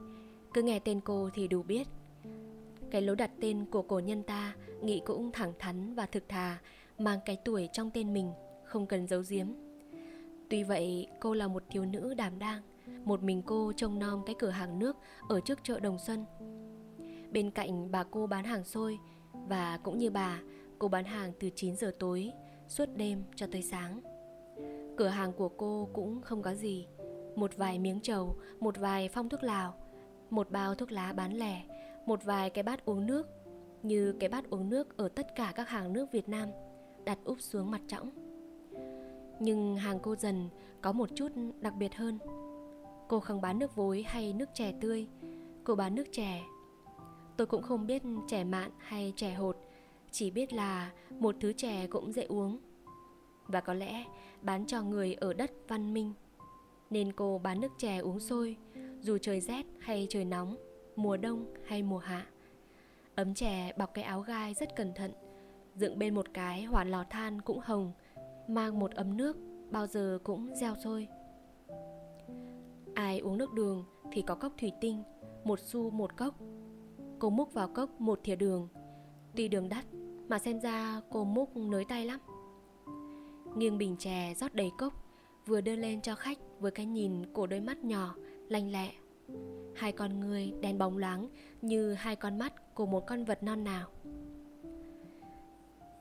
Cứ 0.54 0.62
nghe 0.62 0.78
tên 0.78 1.00
cô 1.00 1.30
thì 1.34 1.48
đủ 1.48 1.62
biết. 1.62 1.88
Cái 2.90 3.02
lối 3.02 3.16
đặt 3.16 3.30
tên 3.40 3.64
của 3.70 3.82
cổ 3.82 3.98
nhân 3.98 4.22
ta 4.22 4.56
nghĩ 4.82 5.02
cũng 5.06 5.32
thẳng 5.32 5.52
thắn 5.58 5.94
và 5.94 6.06
thực 6.06 6.28
thà, 6.28 6.58
mang 6.98 7.18
cái 7.24 7.38
tuổi 7.44 7.68
trong 7.72 7.90
tên 7.90 8.14
mình, 8.14 8.32
không 8.64 8.86
cần 8.86 9.06
giấu 9.06 9.22
giếm. 9.28 9.46
Tuy 10.50 10.62
vậy, 10.62 11.06
cô 11.20 11.34
là 11.34 11.48
một 11.48 11.62
thiếu 11.70 11.84
nữ 11.84 12.14
đảm 12.14 12.38
đang 12.38 12.62
một 13.08 13.22
mình 13.22 13.42
cô 13.46 13.72
trông 13.76 13.98
nom 13.98 14.22
cái 14.26 14.34
cửa 14.38 14.50
hàng 14.50 14.78
nước 14.78 14.96
ở 15.28 15.40
trước 15.40 15.58
chợ 15.62 15.80
đồng 15.80 15.98
xuân 15.98 16.24
bên 17.32 17.50
cạnh 17.50 17.90
bà 17.90 18.04
cô 18.04 18.26
bán 18.26 18.44
hàng 18.44 18.64
xôi 18.64 18.98
và 19.32 19.78
cũng 19.82 19.98
như 19.98 20.10
bà, 20.10 20.40
cô 20.78 20.88
bán 20.88 21.04
hàng 21.04 21.32
từ 21.40 21.50
9 21.54 21.76
giờ 21.76 21.92
tối, 21.98 22.32
suốt 22.68 22.86
đêm 22.96 23.22
cho 23.36 23.46
tới 23.52 23.62
sáng 23.62 24.00
cửa 24.96 25.08
hàng 25.08 25.32
của 25.32 25.48
cô 25.48 25.88
cũng 25.92 26.20
không 26.22 26.42
có 26.42 26.54
gì, 26.54 26.86
một 27.36 27.56
vài 27.56 27.78
miếng 27.78 28.00
trầu, 28.00 28.36
một 28.60 28.78
vài 28.78 29.08
phong 29.08 29.28
thuốc 29.28 29.42
lào, 29.42 29.74
một 30.30 30.50
bao 30.50 30.74
thuốc 30.74 30.92
lá 30.92 31.12
bán 31.12 31.32
lẻ, 31.32 31.62
một 32.06 32.24
vài 32.24 32.50
cái 32.50 32.62
bát 32.62 32.84
uống 32.84 33.06
nước, 33.06 33.26
như 33.82 34.14
cái 34.20 34.28
bát 34.28 34.50
uống 34.50 34.70
nước 34.70 34.96
ở 34.96 35.08
tất 35.08 35.34
cả 35.34 35.52
các 35.54 35.68
hàng 35.68 35.92
nước 35.92 36.12
Việt 36.12 36.28
Nam, 36.28 36.48
đặt 37.04 37.18
úp 37.24 37.40
xuống 37.40 37.70
mặt 37.70 37.80
trõng. 37.86 38.10
Nhưng 39.40 39.76
hàng 39.76 39.98
cô 40.02 40.16
dần 40.16 40.48
có 40.82 40.92
một 40.92 41.08
chút 41.14 41.32
đặc 41.60 41.74
biệt 41.78 41.94
hơn. 41.94 42.18
Cô 43.08 43.20
không 43.20 43.40
bán 43.40 43.58
nước 43.58 43.76
vối 43.76 44.04
hay 44.08 44.32
nước 44.32 44.48
chè 44.54 44.72
tươi, 44.80 45.06
cô 45.64 45.74
bán 45.74 45.94
nước 45.94 46.06
chè. 46.12 46.42
Tôi 47.36 47.46
cũng 47.46 47.62
không 47.62 47.86
biết 47.86 48.02
chè 48.28 48.44
mạn 48.44 48.70
hay 48.78 49.12
chè 49.16 49.34
hột, 49.34 49.56
chỉ 50.10 50.30
biết 50.30 50.52
là 50.52 50.92
một 51.10 51.36
thứ 51.40 51.52
chè 51.52 51.86
cũng 51.86 52.12
dễ 52.12 52.22
uống. 52.22 52.58
Và 53.46 53.60
có 53.60 53.74
lẽ 53.74 54.04
bán 54.42 54.66
cho 54.66 54.82
người 54.82 55.14
ở 55.14 55.32
đất 55.32 55.50
văn 55.68 55.94
minh. 55.94 56.12
Nên 56.90 57.12
cô 57.12 57.38
bán 57.38 57.60
nước 57.60 57.72
chè 57.78 57.98
uống 57.98 58.20
sôi, 58.20 58.56
dù 59.00 59.18
trời 59.18 59.40
rét 59.40 59.66
hay 59.80 60.06
trời 60.10 60.24
nóng, 60.24 60.56
mùa 60.96 61.16
đông 61.16 61.54
hay 61.66 61.82
mùa 61.82 61.98
hạ. 61.98 62.26
Ấm 63.18 63.34
chè 63.34 63.72
bọc 63.76 63.94
cái 63.94 64.04
áo 64.04 64.20
gai 64.20 64.54
rất 64.54 64.76
cẩn 64.76 64.94
thận 64.94 65.12
Dựng 65.74 65.98
bên 65.98 66.14
một 66.14 66.26
cái 66.34 66.62
hỏa 66.62 66.84
lò 66.84 67.04
than 67.10 67.40
cũng 67.40 67.60
hồng 67.62 67.92
Mang 68.48 68.78
một 68.78 68.94
ấm 68.94 69.16
nước 69.16 69.36
bao 69.70 69.86
giờ 69.86 70.18
cũng 70.24 70.54
gieo 70.54 70.74
sôi 70.84 71.08
Ai 72.98 73.18
uống 73.18 73.38
nước 73.38 73.52
đường 73.52 73.84
thì 74.12 74.22
có 74.22 74.34
cốc 74.34 74.52
thủy 74.58 74.72
tinh 74.80 75.02
Một 75.44 75.60
xu 75.60 75.90
một 75.90 76.16
cốc. 76.16 76.34
Cô 77.18 77.30
múc 77.30 77.52
vào 77.52 77.68
cốc 77.68 78.00
một 78.00 78.20
thìa 78.24 78.36
đường. 78.36 78.68
Tuy 79.36 79.48
đường 79.48 79.68
đắt 79.68 79.84
mà 80.28 80.38
xem 80.38 80.60
ra 80.60 81.00
cô 81.10 81.24
múc 81.24 81.56
nới 81.56 81.84
tay 81.84 82.06
lắm. 82.06 82.20
Nghiêng 83.56 83.78
bình 83.78 83.96
chè 83.98 84.34
rót 84.34 84.54
đầy 84.54 84.70
cốc 84.78 84.92
Vừa 85.46 85.60
đưa 85.60 85.76
lên 85.76 86.00
cho 86.00 86.14
khách 86.14 86.38
với 86.60 86.70
cái 86.70 86.86
nhìn 86.86 87.32
của 87.32 87.46
đôi 87.46 87.60
mắt 87.60 87.84
nhỏ, 87.84 88.14
lanh 88.48 88.70
lẹ. 88.70 88.92
Hai 89.74 89.92
con 89.92 90.20
người 90.20 90.52
đen 90.60 90.78
bóng 90.78 90.98
loáng 90.98 91.28
như 91.62 91.92
hai 91.92 92.16
con 92.16 92.38
mắt 92.38 92.74
của 92.74 92.86
một 92.86 93.06
con 93.06 93.24
vật 93.24 93.42
non 93.42 93.64
nào. 93.64 93.88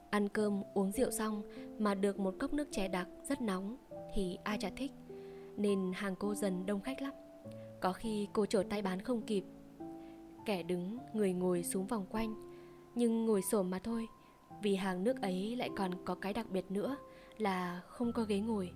Ăn 0.10 0.30
cơm 0.30 0.64
uống 0.74 0.92
rượu 0.92 1.12
xong 1.12 1.42
mà 1.80 1.96
được 1.96 2.20
một 2.20 2.36
cốc 2.40 2.54
nước 2.54 2.68
chè 2.72 2.88
đặc 2.88 3.08
rất 3.30 3.42
nóng 3.42 3.78
thì 4.14 4.38
ai 4.44 4.58
chả 4.58 4.70
thích. 4.70 4.92
Nên 5.58 5.92
hàng 5.94 6.16
cô 6.16 6.36
dần 6.36 6.66
đông 6.66 6.82
khách 6.82 7.02
lắm. 7.02 7.14
Có 7.82 7.94
khi 7.94 8.28
cô 8.34 8.46
trở 8.46 8.64
tay 8.70 8.82
bán 8.82 9.02
không 9.02 9.22
kịp. 9.22 9.44
Kẻ 10.46 10.64
đứng, 10.64 10.98
người 11.14 11.34
ngồi 11.34 11.64
xuống 11.64 11.88
vòng 11.88 12.06
quanh. 12.10 12.36
Nhưng 12.96 13.26
ngồi 13.26 13.42
xổm 13.42 13.70
mà 13.70 13.80
thôi 13.80 14.08
Vì 14.64 14.76
hàng 14.76 15.04
nước 15.04 15.22
ấy 15.22 15.56
lại 15.56 15.70
còn 15.78 15.92
có 16.06 16.16
cái 16.16 16.34
đặc 16.34 16.50
biệt 16.52 16.72
nữa 16.72 16.98
Là 17.38 17.82
không 17.88 18.14
có 18.14 18.24
ghế 18.24 18.40
ngồi. 18.40 18.72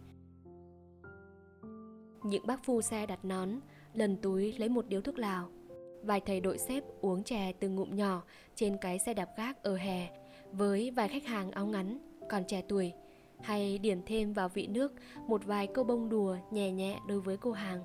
Những 2.23 2.47
bác 2.47 2.65
phu 2.65 2.81
xe 2.81 3.05
đặt 3.05 3.25
nón 3.25 3.49
Lần 3.93 4.17
túi 4.17 4.53
lấy 4.57 4.69
một 4.69 4.87
điếu 4.87 5.01
thuốc 5.01 5.19
lào. 5.19 5.49
Vài 6.03 6.21
thầy 6.25 6.39
đội 6.39 6.57
xếp 6.57 6.83
uống 7.01 7.23
chè 7.23 7.53
từ 7.59 7.69
ngụm 7.69 7.95
nhỏ 7.95 8.23
Trên 8.55 8.77
cái 8.81 8.99
xe 8.99 9.13
đạp 9.13 9.29
gác 9.37 9.63
ở 9.63 9.75
hè 9.75 10.09
với 10.51 10.91
vài 10.91 11.07
khách 11.07 11.25
hàng 11.25 11.51
áo 11.51 11.65
ngắn 11.65 11.97
còn 12.29 12.43
trẻ 12.47 12.61
tuổi 12.67 12.93
hay 13.43 13.77
điểm 13.77 14.01
thêm 14.05 14.33
vào 14.33 14.49
vị 14.49 14.67
nước 14.67 14.93
một 15.27 15.45
vài 15.45 15.67
câu 15.67 15.83
bông 15.83 16.09
đùa 16.09 16.37
nhẹ 16.51 16.71
nhẹ 16.71 16.99
đối 17.07 17.21
với 17.21 17.37
cô 17.37 17.51
hàng. 17.51 17.83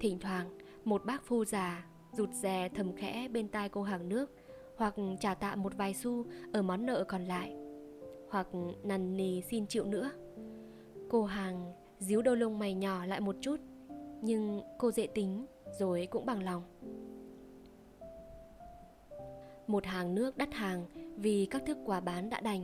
Thỉnh 0.00 0.18
thoảng, 0.20 0.58
một 0.84 1.04
bác 1.04 1.24
phu 1.24 1.44
già 1.44 1.84
rụt 2.12 2.30
rè 2.32 2.68
thầm 2.74 2.92
khẽ 2.96 3.28
bên 3.28 3.48
tai 3.48 3.68
cô 3.68 3.82
hàng 3.82 4.08
nước, 4.08 4.30
hoặc 4.76 4.94
trả 5.20 5.34
tạm 5.34 5.62
một 5.62 5.76
vài 5.76 5.94
xu 5.94 6.24
ở 6.52 6.62
món 6.62 6.86
nợ 6.86 7.04
còn 7.08 7.24
lại, 7.24 7.56
hoặc 8.30 8.48
nằn 8.82 9.16
nì 9.16 9.42
xin 9.42 9.66
chịu 9.66 9.84
nữa. 9.84 10.10
Cô 11.08 11.24
hàng 11.24 11.72
díu 11.98 12.22
đôi 12.22 12.36
lông 12.36 12.58
mày 12.58 12.74
nhỏ 12.74 13.06
lại 13.06 13.20
một 13.20 13.36
chút, 13.40 13.60
nhưng 14.22 14.60
cô 14.78 14.90
dễ 14.90 15.06
tính, 15.06 15.46
rồi 15.78 16.08
cũng 16.10 16.26
bằng 16.26 16.42
lòng. 16.42 16.62
Một 19.66 19.84
hàng 19.84 20.14
nước 20.14 20.36
đắt 20.36 20.54
hàng 20.54 20.86
vì 21.16 21.46
các 21.50 21.62
thức 21.66 21.78
quà 21.84 22.00
bán 22.00 22.30
đã 22.30 22.40
đành 22.40 22.62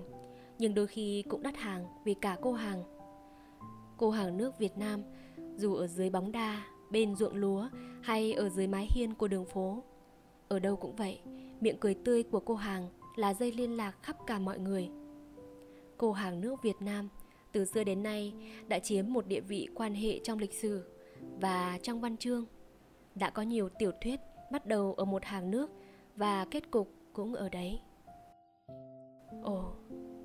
nhưng 0.58 0.74
đôi 0.74 0.86
khi 0.86 1.24
cũng 1.28 1.42
đắt 1.42 1.56
hàng 1.56 1.86
vì 2.04 2.14
cả 2.14 2.36
cô 2.40 2.52
hàng. 2.52 2.82
Cô 3.96 4.10
hàng 4.10 4.36
nước 4.36 4.58
việt 4.58 4.78
nam 4.78 5.02
dù 5.56 5.74
ở 5.74 5.86
dưới 5.86 6.10
bóng 6.10 6.32
đa 6.32 6.64
bên 6.90 7.16
ruộng 7.16 7.34
lúa 7.34 7.68
hay 8.02 8.32
ở 8.32 8.48
dưới 8.48 8.66
mái 8.66 8.86
hiên 8.90 9.14
của 9.14 9.28
đường 9.28 9.44
phố. 9.44 9.82
Ở 10.48 10.58
đâu 10.58 10.76
cũng 10.76 10.96
vậy 10.96 11.20
miệng 11.60 11.76
cười 11.80 11.94
tươi 11.94 12.22
của 12.22 12.40
cô 12.40 12.54
hàng 12.54 12.88
là 13.16 13.34
dây 13.34 13.52
liên 13.52 13.76
lạc 13.76 14.02
khắp 14.02 14.16
cả 14.26 14.38
mọi 14.38 14.58
người. 14.58 14.90
Cô 15.96 16.12
hàng 16.12 16.40
nước 16.40 16.62
việt 16.62 16.76
nam 16.80 17.08
từ 17.52 17.64
xưa 17.64 17.84
đến 17.84 18.02
nay 18.02 18.34
đã 18.68 18.78
chiếm 18.78 19.12
một 19.12 19.26
địa 19.26 19.40
vị 19.40 19.68
quan 19.74 19.94
hệ 19.94 20.18
trong 20.18 20.38
lịch 20.38 20.52
sử 20.54 20.84
và 21.40 21.78
trong 21.82 22.00
văn 22.00 22.16
chương. 22.16 22.44
Đã 23.14 23.30
có 23.30 23.42
nhiều 23.42 23.68
tiểu 23.78 23.90
thuyết 24.02 24.20
bắt 24.52 24.66
đầu 24.66 24.94
ở 24.94 25.04
một 25.04 25.24
hàng 25.24 25.50
nước 25.50 25.70
và 26.16 26.44
kết 26.50 26.70
cục 26.70 26.92
cũng 27.12 27.34
ở 27.34 27.48
đấy. 27.48 27.80
Ồ, 29.42 29.72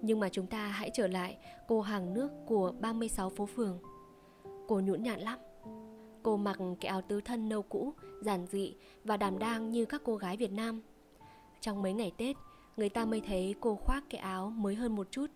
nhưng 0.01 0.20
mà 0.20 0.29
chúng 0.29 0.48
ta 0.48 0.67
hãy 0.67 0.89
trở 0.93 1.08
lại 1.08 1.38
cô 1.67 1.81
hàng 1.81 2.13
nước 2.13 2.29
của 2.46 2.74
36 2.79 3.29
phố 3.29 3.46
phường. 3.46 3.79
Cô 4.67 4.79
nhũn 4.79 5.03
nhặn 5.03 5.20
lắm. 5.20 5.39
Cô 6.24 6.38
mặc 6.38 6.58
cái 6.79 6.89
áo 6.89 7.01
tứ 7.01 7.22
thân 7.22 7.50
nâu 7.50 7.62
cũ, 7.62 7.93
giản 8.22 8.46
dị 8.46 8.75
và 9.03 9.17
đảm 9.17 9.39
đang 9.39 9.70
như 9.70 9.86
các 9.86 10.01
cô 10.05 10.15
gái 10.15 10.38
Việt 10.38 10.51
Nam. 10.51 10.81
Trong 11.60 11.81
mấy 11.81 11.93
ngày 11.93 12.12
Tết, 12.17 12.36
người 12.77 12.89
ta 12.89 13.05
mới 13.05 13.22
thấy 13.22 13.55
cô 13.60 13.75
khoác 13.75 14.03
cái 14.10 14.22
áo 14.22 14.50
mới 14.50 14.75
hơn 14.75 14.96
một 14.96 15.08
chút, 15.12 15.27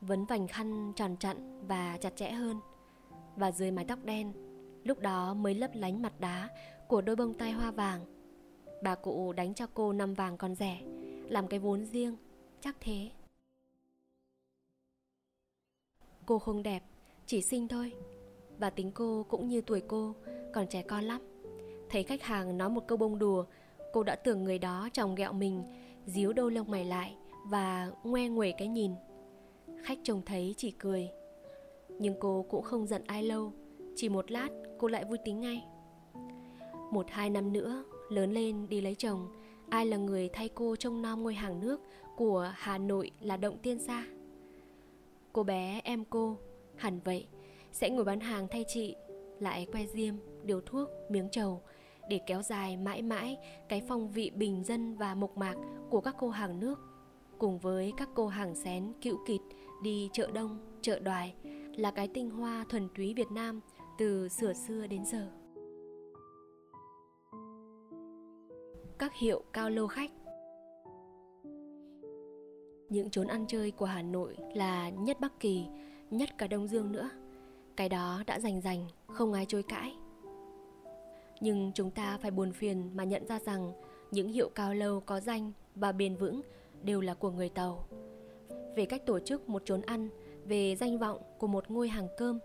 vấn 0.00 0.24
vành 0.24 0.48
khăn 0.48 0.92
tròn 0.96 1.16
trặn 1.16 1.66
và 1.68 1.98
chặt 2.00 2.16
chẽ 2.16 2.30
hơn. 2.30 2.60
Và 3.36 3.50
dưới 3.50 3.70
mái 3.70 3.84
tóc 3.84 3.98
đen, 4.04 4.32
lúc 4.84 4.98
đó 5.00 5.34
mới 5.34 5.54
lấp 5.54 5.70
lánh 5.74 6.02
mặt 6.02 6.20
đá 6.20 6.48
của 6.88 7.00
đôi 7.00 7.16
bông 7.16 7.34
tai 7.34 7.52
hoa 7.52 7.70
vàng. 7.70 8.00
Bà 8.82 8.94
cụ 8.94 9.32
đánh 9.32 9.54
cho 9.54 9.66
cô 9.74 9.92
năm 9.92 10.14
vàng 10.14 10.36
còn 10.36 10.54
rẻ, 10.54 10.80
làm 11.28 11.46
cái 11.48 11.60
vốn 11.60 11.84
riêng, 11.84 12.16
chắc 12.60 12.76
thế. 12.80 13.10
Cô 16.26 16.38
không 16.38 16.62
đẹp, 16.62 16.82
chỉ 17.26 17.42
xinh 17.42 17.68
thôi, 17.68 17.92
và 18.58 18.70
tính 18.70 18.90
cô 18.94 19.26
cũng 19.28 19.48
như 19.48 19.60
tuổi 19.60 19.82
cô 19.88 20.14
Còn 20.52 20.66
trẻ 20.66 20.82
con 20.82 21.04
lắm. 21.04 21.20
Thấy 21.90 22.02
khách 22.02 22.22
hàng 22.22 22.58
nói 22.58 22.70
một 22.70 22.86
câu 22.86 22.98
bông 22.98 23.18
đùa 23.18 23.44
Cô 23.92 24.02
đã 24.02 24.16
tưởng 24.16 24.44
người 24.44 24.58
đó 24.58 24.88
chồng 24.92 25.14
ghẹo 25.14 25.32
mình 25.32 25.62
Díu 26.06 26.32
đôi 26.32 26.52
lông 26.52 26.70
mày 26.70 26.84
lại 26.84 27.16
Và 27.46 27.90
ngoe 28.04 28.28
nguẩy 28.28 28.52
cái 28.58 28.68
nhìn. 28.68 28.92
Khách 29.82 29.98
trông 30.02 30.22
thấy 30.26 30.54
chỉ 30.56 30.70
cười. 30.70 31.08
Nhưng 31.88 32.14
cô 32.20 32.46
cũng 32.50 32.62
không 32.62 32.86
giận 32.86 33.02
ai 33.06 33.22
lâu 33.22 33.52
Chỉ 33.96 34.08
một 34.08 34.30
lát 34.30 34.48
cô 34.78 34.88
lại 34.88 35.04
vui 35.04 35.18
tính 35.24 35.40
ngay. 35.40 35.64
Một 36.90 37.06
hai 37.08 37.30
năm 37.30 37.52
nữa 37.52 37.84
Lớn 38.10 38.32
lên 38.32 38.68
đi 38.68 38.80
lấy 38.80 38.94
chồng 38.94 39.28
Ai 39.68 39.86
là 39.86 39.96
người 39.96 40.28
thay 40.32 40.48
cô 40.48 40.76
trông 40.76 41.02
nom 41.02 41.22
ngôi 41.22 41.34
hàng 41.34 41.60
nước 41.60 41.80
Của 42.16 42.52
Hà 42.54 42.78
Nội 42.78 43.10
là 43.20 43.36
động 43.36 43.58
tiên 43.58 43.78
xa 43.78 44.04
Cô 45.34 45.42
bé 45.42 45.80
em 45.84 46.04
cô, 46.04 46.38
Hẳn 46.76 47.00
vậy. 47.04 47.26
Sẽ 47.72 47.90
ngồi 47.90 48.04
bán 48.04 48.20
hàng 48.20 48.46
thay 48.50 48.64
chị, 48.68 48.96
lại 49.40 49.66
que 49.72 49.86
diêm, 49.86 50.14
điều 50.42 50.60
thuốc, 50.60 50.88
miếng 51.08 51.28
trầu, 51.30 51.62
để 52.08 52.20
kéo 52.26 52.42
dài 52.42 52.76
mãi 52.76 53.02
mãi 53.02 53.36
cái 53.68 53.82
phong 53.88 54.10
vị 54.10 54.30
bình 54.34 54.64
dân 54.64 54.96
và 54.96 55.14
mộc 55.14 55.36
mạc 55.36 55.54
của 55.90 56.00
các 56.00 56.14
cô 56.18 56.28
hàng 56.28 56.60
nước. 56.60 56.78
Cùng 57.38 57.58
với 57.58 57.92
các 57.96 58.08
cô 58.14 58.26
hàng 58.26 58.54
xén, 58.54 58.92
cựu 59.02 59.18
kịt, 59.26 59.40
đi 59.82 60.08
chợ 60.12 60.30
đông, 60.34 60.58
chợ 60.82 60.98
đoài, 60.98 61.34
là 61.76 61.90
cái 61.90 62.08
tinh 62.08 62.30
hoa 62.30 62.64
thuần 62.68 62.88
túy 62.96 63.14
việt 63.14 63.30
nam 63.30 63.60
từ 63.98 64.28
xưa 64.28 64.52
xưa 64.52 64.86
đến 64.86 65.04
giờ. 65.04 65.30
Các 68.98 69.14
hiệu 69.14 69.42
cao 69.52 69.70
lô 69.70 69.86
khách 69.86 70.10
những 72.94 73.10
chốn 73.10 73.26
ăn 73.26 73.44
chơi 73.48 73.70
của 73.70 73.86
hà 73.86 74.02
nội 74.02 74.36
là 74.54 74.88
nhất 74.88 75.20
bắc 75.20 75.40
kỳ, 75.40 75.66
nhất 76.10 76.38
cả 76.38 76.46
đông 76.46 76.68
dương 76.68 76.92
nữa. 76.92 77.10
Cái 77.76 77.88
đó 77.88 78.22
đã 78.26 78.40
rành 78.40 78.60
rành, 78.60 78.86
không 79.06 79.32
ai 79.32 79.46
chối 79.46 79.62
cãi. 79.62 79.94
Nhưng 81.40 81.72
chúng 81.74 81.90
ta 81.90 82.18
phải 82.22 82.30
buồn 82.30 82.52
phiền 82.52 82.90
mà 82.94 83.04
nhận 83.04 83.26
ra 83.26 83.38
rằng 83.40 83.72
những 84.10 84.28
hiệu 84.28 84.48
cao 84.54 84.74
lâu 84.74 85.00
có 85.00 85.20
danh 85.20 85.52
và 85.74 85.92
bền 85.92 86.16
vững 86.16 86.40
đều 86.82 87.00
là 87.00 87.14
của 87.14 87.30
người 87.30 87.48
tàu. 87.48 87.86
Về 88.76 88.84
cách 88.84 89.06
tổ 89.06 89.18
chức 89.18 89.48
một 89.48 89.62
chốn 89.64 89.80
ăn, 89.80 90.08
về 90.44 90.76
danh 90.76 90.98
vọng 90.98 91.18
của 91.38 91.46
một 91.46 91.70
ngôi 91.70 91.88
hàng 91.88 92.08
cơm, 92.16 92.38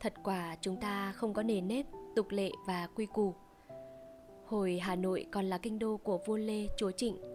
thật 0.00 0.14
quả 0.24 0.56
chúng 0.60 0.76
ta 0.76 1.12
không 1.12 1.34
có 1.34 1.42
nề 1.42 1.60
nếp, 1.60 1.86
tục 2.16 2.26
lệ 2.30 2.50
và 2.66 2.88
quy 2.94 3.06
củ. 3.06 3.34
Hồi 4.46 4.78
hà 4.82 4.96
nội 4.96 5.26
còn 5.30 5.44
là 5.44 5.58
kinh 5.58 5.78
đô 5.78 5.96
của 5.96 6.18
vua 6.26 6.36
lê 6.36 6.66
chúa 6.76 6.90
trịnh 6.90 7.29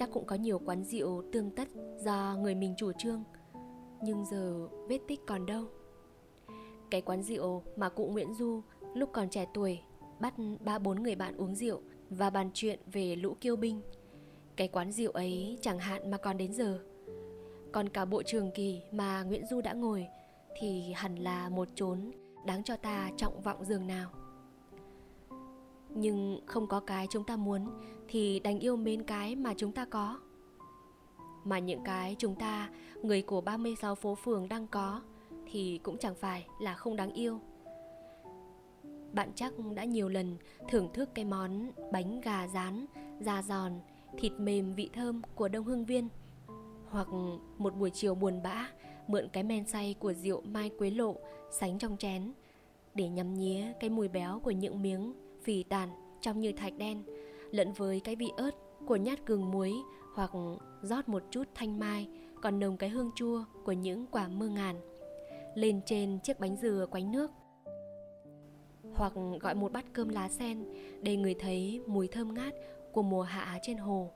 chắc 0.00 0.08
cũng 0.12 0.26
có 0.26 0.36
nhiều 0.36 0.58
quán 0.58 0.84
rượu 0.84 1.22
tương 1.32 1.50
tất 1.50 1.68
do 1.98 2.36
người 2.40 2.54
mình 2.54 2.74
chủ 2.76 2.92
trương 2.98 3.24
nhưng 4.02 4.24
giờ 4.24 4.68
vết 4.88 4.98
tích 5.08 5.20
còn 5.26 5.46
đâu 5.46 5.64
cái 6.90 7.00
quán 7.00 7.22
rượu 7.22 7.62
mà 7.76 7.88
cụ 7.88 8.06
Nguyễn 8.06 8.34
Du 8.34 8.62
lúc 8.94 9.10
còn 9.12 9.30
trẻ 9.30 9.46
tuổi 9.54 9.80
bắt 10.20 10.34
ba 10.60 10.78
bốn 10.78 11.02
người 11.02 11.14
bạn 11.14 11.36
uống 11.36 11.54
rượu 11.54 11.80
và 12.10 12.30
bàn 12.30 12.50
chuyện 12.54 12.80
về 12.92 13.16
lũ 13.16 13.36
kiêu 13.40 13.56
binh. 13.56 13.80
Cái 14.56 14.68
quán 14.68 14.92
rượu 14.92 15.12
ấy 15.12 15.58
chẳng 15.62 15.78
hạn 15.78 16.10
mà 16.10 16.16
còn 16.16 16.36
đến 16.36 16.52
giờ. 16.52 16.78
Còn 17.72 17.88
cả 17.88 18.04
bộ 18.04 18.22
trường 18.22 18.50
kỳ 18.54 18.80
mà 18.92 19.22
Nguyễn 19.22 19.46
Du 19.46 19.60
đã 19.60 19.72
ngồi 19.72 20.06
thì 20.58 20.92
hẳn 20.92 21.16
là 21.16 21.48
một 21.48 21.68
chốn 21.74 22.10
đáng 22.46 22.64
cho 22.64 22.76
ta 22.76 23.10
trọng 23.16 23.40
vọng 23.40 23.64
giường 23.64 23.86
nào. 23.86 24.10
Nhưng 25.94 26.40
không 26.46 26.66
có 26.66 26.80
cái 26.80 27.06
chúng 27.10 27.24
ta 27.24 27.36
muốn 27.36 27.66
thì 28.08 28.40
đành 28.40 28.58
yêu 28.58 28.76
mến 28.76 29.02
cái 29.02 29.36
mà 29.36 29.54
chúng 29.56 29.72
ta 29.72 29.84
có. 29.84 30.20
Mà 31.44 31.58
những 31.58 31.84
cái 31.84 32.16
chúng 32.18 32.34
ta, 32.34 32.70
người 33.02 33.22
của 33.22 33.40
36 33.40 33.94
phố 33.94 34.14
phường 34.14 34.48
đang 34.48 34.66
có 34.66 35.00
thì 35.46 35.80
cũng 35.82 35.98
chẳng 35.98 36.14
phải 36.14 36.46
là 36.60 36.74
không 36.74 36.96
đáng 36.96 37.12
yêu 37.12 37.40
bạn 39.12 39.30
chắc 39.34 39.52
đã 39.74 39.84
nhiều 39.84 40.08
lần 40.08 40.36
thưởng 40.68 40.88
thức 40.92 41.10
cái 41.14 41.24
món 41.24 41.72
bánh 41.92 42.20
gà 42.20 42.48
rán 42.48 42.86
da 43.20 43.42
giòn 43.42 43.72
thịt 44.18 44.32
mềm 44.38 44.74
vị 44.74 44.90
thơm 44.92 45.22
của 45.34 45.48
đông 45.48 45.64
hương 45.64 45.84
viên 45.84 46.08
hoặc 46.88 47.08
một 47.58 47.76
buổi 47.76 47.90
chiều 47.90 48.14
buồn 48.14 48.42
bã 48.42 48.68
mượn 49.06 49.28
cái 49.32 49.42
men 49.42 49.66
say 49.66 49.94
của 49.98 50.12
rượu 50.12 50.40
mai 50.40 50.70
quế 50.78 50.90
lộ 50.90 51.16
sánh 51.50 51.78
trong 51.78 51.96
chén 51.96 52.32
để 52.94 53.08
nhắm 53.08 53.34
nhía 53.34 53.72
cái 53.80 53.90
mùi 53.90 54.08
béo 54.08 54.40
của 54.40 54.50
những 54.50 54.82
miếng 54.82 55.14
phì 55.50 55.62
tàn 55.62 55.88
trong 56.20 56.40
như 56.40 56.52
thạch 56.52 56.78
đen, 56.78 57.02
lẫn 57.50 57.72
với 57.72 58.00
cái 58.00 58.16
vị 58.16 58.32
ớt 58.36 58.50
của 58.86 58.96
nhát 58.96 59.26
gừng 59.26 59.50
muối 59.50 59.72
hoặc 60.14 60.30
rót 60.82 61.08
một 61.08 61.22
chút 61.30 61.48
thanh 61.54 61.78
mai, 61.78 62.08
còn 62.42 62.60
nồng 62.60 62.76
cái 62.76 62.88
hương 62.88 63.10
chua 63.14 63.44
của 63.64 63.72
những 63.72 64.06
quả 64.10 64.28
mơ 64.28 64.48
ngàn 64.48 64.76
lên 65.54 65.80
trên 65.86 66.18
chiếc 66.22 66.40
bánh 66.40 66.56
dừa 66.56 66.86
quánh 66.90 67.12
nước. 67.12 67.30
Hoặc 68.94 69.12
gọi 69.40 69.54
một 69.54 69.72
bát 69.72 69.84
cơm 69.92 70.08
lá 70.08 70.28
sen 70.28 70.64
để 71.02 71.16
người 71.16 71.34
thấy 71.34 71.80
mùi 71.86 72.08
thơm 72.08 72.34
ngát 72.34 72.54
của 72.92 73.02
mùa 73.02 73.22
hạ 73.22 73.58
trên 73.62 73.76
hồ. 73.76 74.10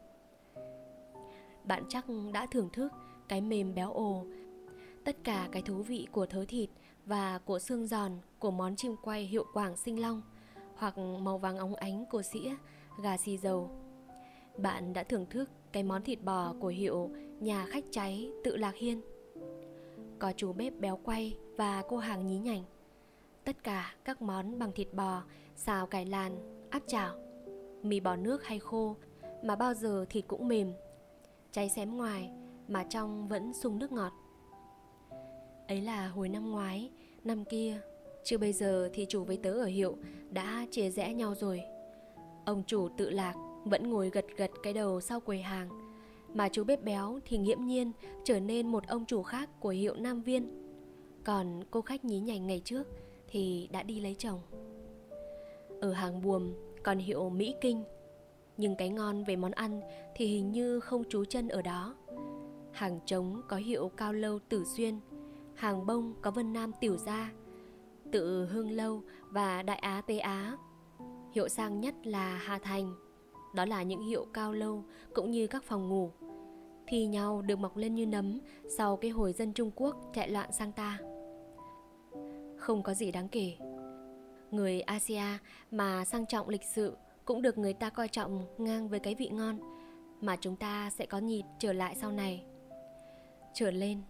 Bạn 1.65 1.85
chắc 1.89 2.07
đã 2.33 2.47
thưởng 2.47 2.69
thức 2.73 2.93
cái 3.29 3.41
mềm 3.41 3.75
béo 3.75 3.93
ồ, 3.93 4.25
tất 5.05 5.17
cả 5.25 5.49
cái 5.53 5.63
thú 5.63 5.83
vị 5.83 6.07
của 6.13 6.27
thớ 6.27 6.45
thịt 6.49 6.71
và 7.07 7.39
của 7.39 7.59
xương 7.59 7.87
giòn 7.87 8.13
của 8.39 8.51
món 8.51 8.77
chim 8.77 8.97
quay 9.03 9.23
hiệu 9.23 9.45
quảng 9.53 9.77
sinh 9.77 10.01
long 10.01 10.23
hoặc 10.77 10.99
màu 10.99 11.39
vàng 11.39 11.57
óng 11.57 11.75
ánh 11.75 12.05
của 12.11 12.23
sĩa 12.23 12.55
gà 13.03 13.17
xì 13.17 13.39
dầu 13.39 13.71
bạn 14.57 14.93
đã 14.93 15.03
thưởng 15.03 15.27
thức 15.31 15.51
cái 15.73 15.83
món 15.83 16.03
thịt 16.03 16.23
bò 16.23 16.55
của 16.61 16.69
hiệu 16.69 17.11
nhà 17.41 17.67
khách 17.67 17.85
cháy 17.91 18.31
tự 18.45 18.57
lạc 18.57 18.75
hiên 18.75 19.03
có 20.19 20.33
chú 20.37 20.53
bếp 20.53 20.81
béo 20.81 20.99
quay 21.05 21.39
và 21.57 21.83
cô 21.89 21.97
hàng 21.97 22.27
nhí 22.27 22.39
nhảnh. 22.39 22.65
Tất 23.45 23.65
cả 23.65 23.95
các 24.05 24.23
món 24.23 24.59
bằng 24.59 24.73
thịt 24.73 24.89
bò, 24.95 25.23
xào 25.57 25.87
cải 25.87 26.07
làn, 26.07 26.61
áp 26.71 26.83
chảo, 26.87 27.17
mì 27.83 28.01
bò 28.01 28.17
nước 28.17 28.45
hay 28.45 28.59
khô 28.59 28.97
mà 29.43 29.57
bao 29.57 29.75
giờ 29.75 30.05
thịt 30.11 30.25
cũng 30.29 30.49
mềm, 30.49 30.73
cháy 31.53 31.69
xém 31.71 31.97
ngoài 31.97 32.31
mà 32.69 32.85
trong 32.85 33.29
vẫn 33.29 33.53
sung 33.55 33.79
nước 33.79 33.93
ngọt. 33.93 34.13
Ấy 35.69 35.81
là 35.81 36.09
hồi 36.09 36.29
năm 36.29 36.51
ngoái, 36.51 36.91
năm 37.25 37.45
kia, 37.45 37.81
chứ 38.25 38.39
bây 38.39 38.53
giờ 38.53 38.91
thì 38.93 39.07
chủ 39.09 39.25
với 39.25 39.37
tớ 39.37 39.53
ở 39.53 39.65
hiệu 39.65 39.97
đã 40.31 40.67
chia 40.71 40.91
rẽ 40.91 41.15
nhau 41.15 41.35
rồi. 41.35 41.63
Ông 42.45 42.63
chủ 42.67 42.89
tự 42.97 43.11
lạc 43.11 43.35
vẫn 43.65 43.91
ngồi 43.91 44.11
gật 44.11 44.25
gật 44.37 44.51
cái 44.63 44.73
đầu 44.73 45.01
sau 45.01 45.21
quầy 45.21 45.43
hàng 45.43 45.69
mà 46.35 46.49
chú 46.49 46.65
bếp 46.65 46.83
béo 46.83 47.19
thì 47.25 47.39
nghiễm 47.39 47.65
nhiên 47.65 47.93
trở 48.25 48.41
nên 48.41 48.67
một 48.67 48.87
ông 48.87 49.05
chủ 49.07 49.23
khác 49.23 49.61
của 49.61 49.69
hiệu 49.69 49.95
Nam 49.95 50.23
Viên. 50.23 50.49
Còn 51.25 51.65
cô 51.71 51.81
khách 51.81 52.05
nhí 52.05 52.21
nhảnh 52.21 52.47
ngày 52.47 52.61
trước 52.65 52.83
thì 53.29 53.69
đã 53.73 53.83
đi 53.83 54.01
lấy 54.01 54.15
chồng. 54.19 54.41
Ở 55.81 55.93
hàng 55.93 56.23
buồm 56.23 56.53
còn 56.83 56.99
hiệu 56.99 57.31
Mỹ 57.31 57.55
Kinh, 57.61 57.85
nhưng 58.57 58.77
cái 58.77 58.89
ngon 58.89 59.25
về 59.25 59.37
món 59.37 59.53
ăn 59.53 59.81
thì 60.17 60.27
hình 60.27 60.53
như 60.53 60.81
không 60.81 61.05
trú 61.09 61.25
chân 61.25 61.49
ở 61.49 61.63
đó. 61.63 61.95
Hàng 62.73 63.01
trống 63.07 63.43
có 63.49 63.57
hiệu 63.57 63.91
Cao 63.97 64.13
Lâu 64.13 64.39
Tử 64.49 64.65
Xuyên, 64.77 65.01
hàng 65.55 65.87
bông 65.87 66.15
có 66.23 66.31
Vân 66.31 66.53
Nam 66.53 66.73
Tiểu 66.81 66.97
Gia, 66.97 67.33
tự 68.15 68.47
Hương 68.47 68.71
Lâu 68.71 69.03
và 69.31 69.63
Đại 69.63 69.79
Á 69.79 70.03
Tây 70.07 70.19
Á. 70.19 70.57
Hiệu 71.33 71.49
sang 71.49 71.81
nhất 71.81 71.95
là 72.07 72.37
Hà 72.37 72.59
Thành, 72.59 72.95
đó 73.55 73.65
là 73.65 73.83
những 73.83 74.03
hiệu 74.03 74.27
cao 74.33 74.53
lâu 74.53 74.85
cũng 75.15 75.31
như 75.31 75.47
các 75.47 75.65
phòng 75.65 75.89
ngủ 75.89 76.11
thì 76.87 77.07
nhau 77.07 77.43
được 77.43 77.59
mọc 77.59 77.77
lên 77.77 77.95
như 77.95 78.07
nấm 78.07 78.41
sau 78.79 78.97
cái 78.97 79.11
hồi 79.11 79.33
dân 79.33 79.53
Trung 79.53 79.71
Quốc 79.77 79.97
chạy 80.15 80.29
loạn 80.29 80.53
sang 80.53 80.73
ta. 80.73 80.99
Không 82.57 82.83
có 82.83 82.95
gì 82.95 83.13
đáng 83.13 83.29
kể. 83.29 83.53
Người 84.51 84.81
Asia 84.81 85.39
mà 85.71 86.05
sang 86.05 86.27
trọng 86.27 86.49
lịch 86.49 86.65
sự 86.75 86.97
cũng 87.25 87.43
được 87.43 87.59
người 87.59 87.73
ta 87.73 87.91
coi 87.91 88.09
trọng 88.09 88.45
ngang 88.59 88.89
với 88.89 89.01
cái 89.01 89.15
vị 89.15 89.29
ngon 89.29 89.59
mà 90.21 90.37
chúng 90.37 90.57
ta 90.57 90.91
sẽ 90.91 91.07
có 91.07 91.19
nhịp 91.19 91.43
trở 91.59 91.73
lại 91.73 91.97
sau 92.01 92.13
này. 92.13 92.45
Trở 93.55 93.71
lên, 93.71 94.03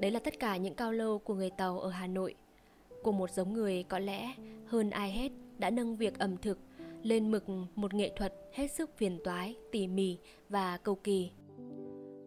đấy 0.00 0.10
là 0.10 0.18
tất 0.18 0.38
cả 0.38 0.56
những 0.56 0.74
cao 0.74 0.92
lâu 0.92 1.18
của 1.18 1.34
người 1.34 1.50
Tàu 1.50 1.80
ở 1.80 1.90
Hà 1.90 2.06
Nội. 2.06 2.34
Của 3.02 3.12
một 3.12 3.30
giống 3.30 3.52
người 3.52 3.82
có 3.82 3.98
lẽ 3.98 4.34
hơn 4.66 4.90
ai 4.90 5.10
hết 5.10 5.32
đã 5.58 5.70
nâng 5.70 5.96
việc 5.96 6.18
ẩm 6.18 6.36
thực 6.36 6.58
lên 7.02 7.30
mực 7.30 7.44
một 7.74 7.94
nghệ 7.94 8.12
thuật 8.16 8.34
hết 8.52 8.70
sức 8.70 8.90
phiền 8.96 9.18
toái, 9.24 9.54
tỉ 9.72 9.86
mỉ 9.86 10.18
và 10.48 10.76
cầu 10.76 10.94
kỳ 10.94 11.30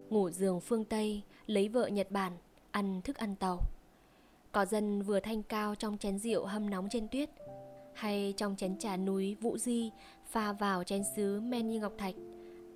ngủ 0.10 0.30
giường 0.30 0.60
phương 0.60 0.86
Tây, 0.86 1.22
lấy 1.46 1.68
vợ 1.68 1.88
Nhật 1.88 2.12
Bản, 2.12 2.34
ăn 2.72 3.02
thức 3.02 3.18
ăn 3.18 3.36
tàu. 3.36 3.62
Có 4.52 4.66
dân 4.66 5.02
vừa 5.02 5.20
thanh 5.20 5.44
cao 5.44 5.76
trong 5.76 5.98
chén 5.98 6.20
rượu 6.20 6.46
hâm 6.46 6.70
nóng 6.70 6.88
trên 6.90 7.08
tuyết, 7.08 7.30
hay 7.94 8.34
trong 8.38 8.56
chén 8.56 8.78
trà 8.78 8.98
núi 8.98 9.36
Vũ 9.42 9.58
Di 9.58 9.92
pha 10.26 10.54
vào 10.54 10.84
chén 10.84 11.04
sứ 11.16 11.42
men 11.42 11.70
như 11.70 11.80
ngọc 11.80 11.94
thạch, 11.98 12.16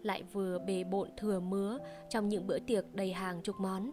lại 0.03 0.23
vừa 0.33 0.59
bề 0.59 0.83
bộn 0.83 1.09
thừa 1.17 1.39
mứa 1.39 1.79
trong 2.09 2.29
những 2.29 2.47
bữa 2.47 2.59
tiệc 2.59 2.95
đầy 2.95 3.13
hàng 3.13 3.41
chục 3.43 3.55
món. 3.59 3.91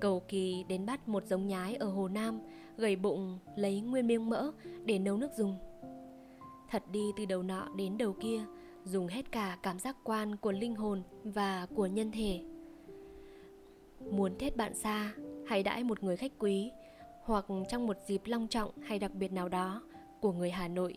Cầu 0.00 0.22
kỳ 0.28 0.64
đến 0.68 0.86
bắt 0.86 1.08
một 1.08 1.26
giống 1.26 1.46
nhái 1.46 1.76
ở 1.76 1.86
Hồ 1.86 2.08
Nam, 2.08 2.40
gầy 2.76 2.96
bụng 2.96 3.38
lấy 3.56 3.80
nguyên 3.80 4.06
miếng 4.06 4.30
mỡ 4.30 4.52
để 4.84 4.98
nấu 4.98 5.16
nước 5.16 5.30
dùng. 5.36 5.54
Thật 6.70 6.82
đi 6.92 7.00
từ 7.16 7.24
đầu 7.24 7.42
nọ 7.42 7.68
đến 7.76 7.98
đầu 7.98 8.14
kia, 8.20 8.44
dùng 8.84 9.06
hết 9.06 9.32
cả 9.32 9.58
cảm 9.62 9.78
giác 9.78 9.96
quan 10.04 10.36
của 10.36 10.52
linh 10.52 10.74
hồn 10.74 11.02
và 11.24 11.66
của 11.74 11.86
nhân 11.86 12.12
thể. 12.12 12.40
Muốn 14.10 14.38
thết 14.38 14.56
bạn 14.56 14.74
xa 14.74 15.12
hay 15.46 15.62
đãi 15.62 15.84
một 15.84 16.02
người 16.02 16.16
khách 16.16 16.32
quý 16.38 16.70
hoặc 17.22 17.44
trong 17.68 17.86
một 17.86 17.96
dịp 18.06 18.22
long 18.24 18.48
trọng 18.48 18.70
hay 18.82 18.98
đặc 18.98 19.14
biệt 19.14 19.32
nào 19.32 19.48
đó 19.48 19.82
của 20.20 20.32
người 20.32 20.50
Hà 20.50 20.68
Nội 20.68 20.96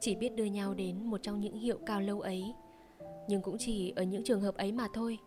chỉ 0.00 0.14
biết 0.14 0.36
đưa 0.36 0.44
nhau 0.44 0.74
đến 0.74 1.04
một 1.04 1.22
trong 1.22 1.40
những 1.40 1.56
hiệu 1.56 1.78
cao 1.86 2.00
lâu 2.00 2.20
ấy 2.20 2.54
nhưng 3.28 3.42
cũng 3.42 3.56
chỉ 3.58 3.92
ở 3.96 4.02
những 4.02 4.24
trường 4.24 4.40
hợp 4.40 4.54
ấy 4.54 4.72
mà 4.72 4.88
thôi 4.94 5.18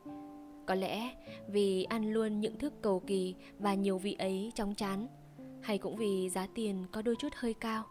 có 0.67 0.75
lẽ 0.75 1.15
vì 1.47 1.83
ăn 1.83 2.13
luôn 2.13 2.39
những 2.39 2.57
thức 2.57 2.73
cầu 2.81 2.99
kỳ 2.99 3.35
và 3.59 3.73
nhiều 3.73 3.97
vị 3.97 4.15
ấy 4.19 4.51
trong 4.55 4.75
chán, 4.75 5.07
hay 5.61 5.77
cũng 5.77 5.95
vì 5.95 6.29
giá 6.29 6.47
tiền 6.55 6.83
có 6.91 7.01
đôi 7.01 7.15
chút 7.19 7.29
hơi 7.35 7.53
cao. 7.53 7.83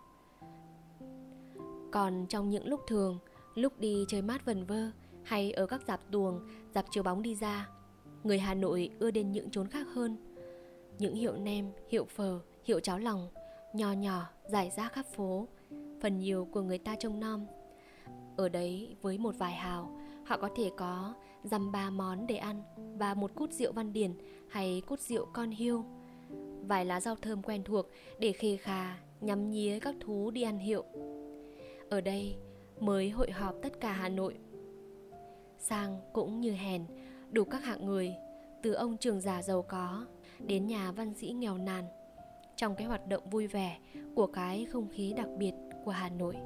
Còn 1.93 2.27
trong 2.29 2.51
những 2.51 2.67
lúc 2.67 2.81
thường, 2.87 3.19
lúc 3.55 3.81
đi 3.81 4.05
chơi 4.09 4.23
mát 4.23 4.45
vần 4.45 4.67
vơ 4.67 4.91
hay 5.23 5.53
ở 5.53 5.67
các 5.67 5.83
dạp 5.87 6.01
tuồng, 6.11 6.41
dạp 6.75 6.87
chiếu 6.91 7.03
bóng 7.03 7.23
đi 7.23 7.35
ra, 7.35 7.69
người 8.25 8.39
hà 8.39 8.55
nội 8.55 8.91
ưa 8.99 9.11
đến 9.11 9.33
những 9.33 9.51
chốn 9.51 9.67
khác 9.67 9.87
hơn. 9.95 10.17
Những 10.99 11.15
hiệu 11.15 11.37
nem, 11.37 11.71
hiệu 11.89 12.05
phở, 12.05 12.41
hiệu 12.65 12.81
cháo 12.81 12.99
lòng 12.99 13.29
nhỏ 13.77 13.93
nhỏ, 13.93 14.29
giải 14.49 14.71
rác 14.77 14.93
khắp 14.93 15.07
phố, 15.07 15.49
phần 16.03 16.19
nhiều 16.19 16.49
của 16.53 16.63
người 16.63 16.79
ta 16.79 16.97
trông 17.01 17.21
nom. 17.21 17.47
Ở 18.37 18.49
đấy 18.49 18.97
với 19.03 19.19
một 19.19 19.35
vài 19.39 19.53
hào, 19.53 20.01
họ 20.27 20.37
có 20.37 20.49
thể 20.57 20.71
có 20.77 21.15
dăm 21.47 21.73
ba 21.73 21.91
món 21.91 22.27
để 22.27 22.37
ăn 22.37 22.63
và 22.99 23.15
một 23.15 23.35
cút 23.35 23.53
rượu 23.53 23.73
văn 23.73 23.93
điển 23.93 24.11
hay 24.49 24.83
cút 24.87 25.01
rượu 25.01 25.27
con 25.33 25.51
hiêu. 25.51 25.85
Vài 26.69 26.85
lá 26.85 27.01
rau 27.01 27.17
thơm 27.17 27.43
quen 27.43 27.65
thuộc 27.65 27.87
để 28.19 28.33
khê 28.33 28.57
khà, 28.57 28.99
nhắm 29.21 29.51
nhía 29.51 29.79
các 29.81 29.95
thú 30.01 30.31
đi 30.31 30.43
ăn 30.43 30.59
hiệu. 30.59 30.85
Ở 31.91 32.01
đây 32.01 32.37
mới 32.81 33.11
hội 33.11 33.31
họp 33.31 33.55
tất 33.63 33.81
cả 33.81 33.93
hà 33.93 34.09
nội. 34.09 34.35
Sang 35.59 36.01
cũng 36.13 36.41
như 36.41 36.53
hèn, 36.53 36.85
đủ 37.31 37.45
các 37.45 37.65
hạng 37.65 37.87
người, 37.87 38.15
từ 38.63 38.73
ông 38.73 38.97
trường 38.97 39.21
giả 39.21 39.43
giàu 39.43 39.63
có 39.63 40.07
đến 40.47 40.67
nhà 40.67 40.93
văn 40.93 41.15
sĩ 41.15 41.33
nghèo 41.33 41.59
nàn. 41.59 41.85
Trong 42.57 42.75
cái 42.77 42.87
hoạt 42.87 43.09
động 43.09 43.31
vui 43.31 43.47
vẻ 43.47 43.79
của 44.15 44.27
cái 44.27 44.65
không 44.65 44.89
khí 44.89 45.13
đặc 45.17 45.29
biệt 45.39 45.53
của 45.85 45.91
hà 45.91 46.09
nội. 46.09 46.37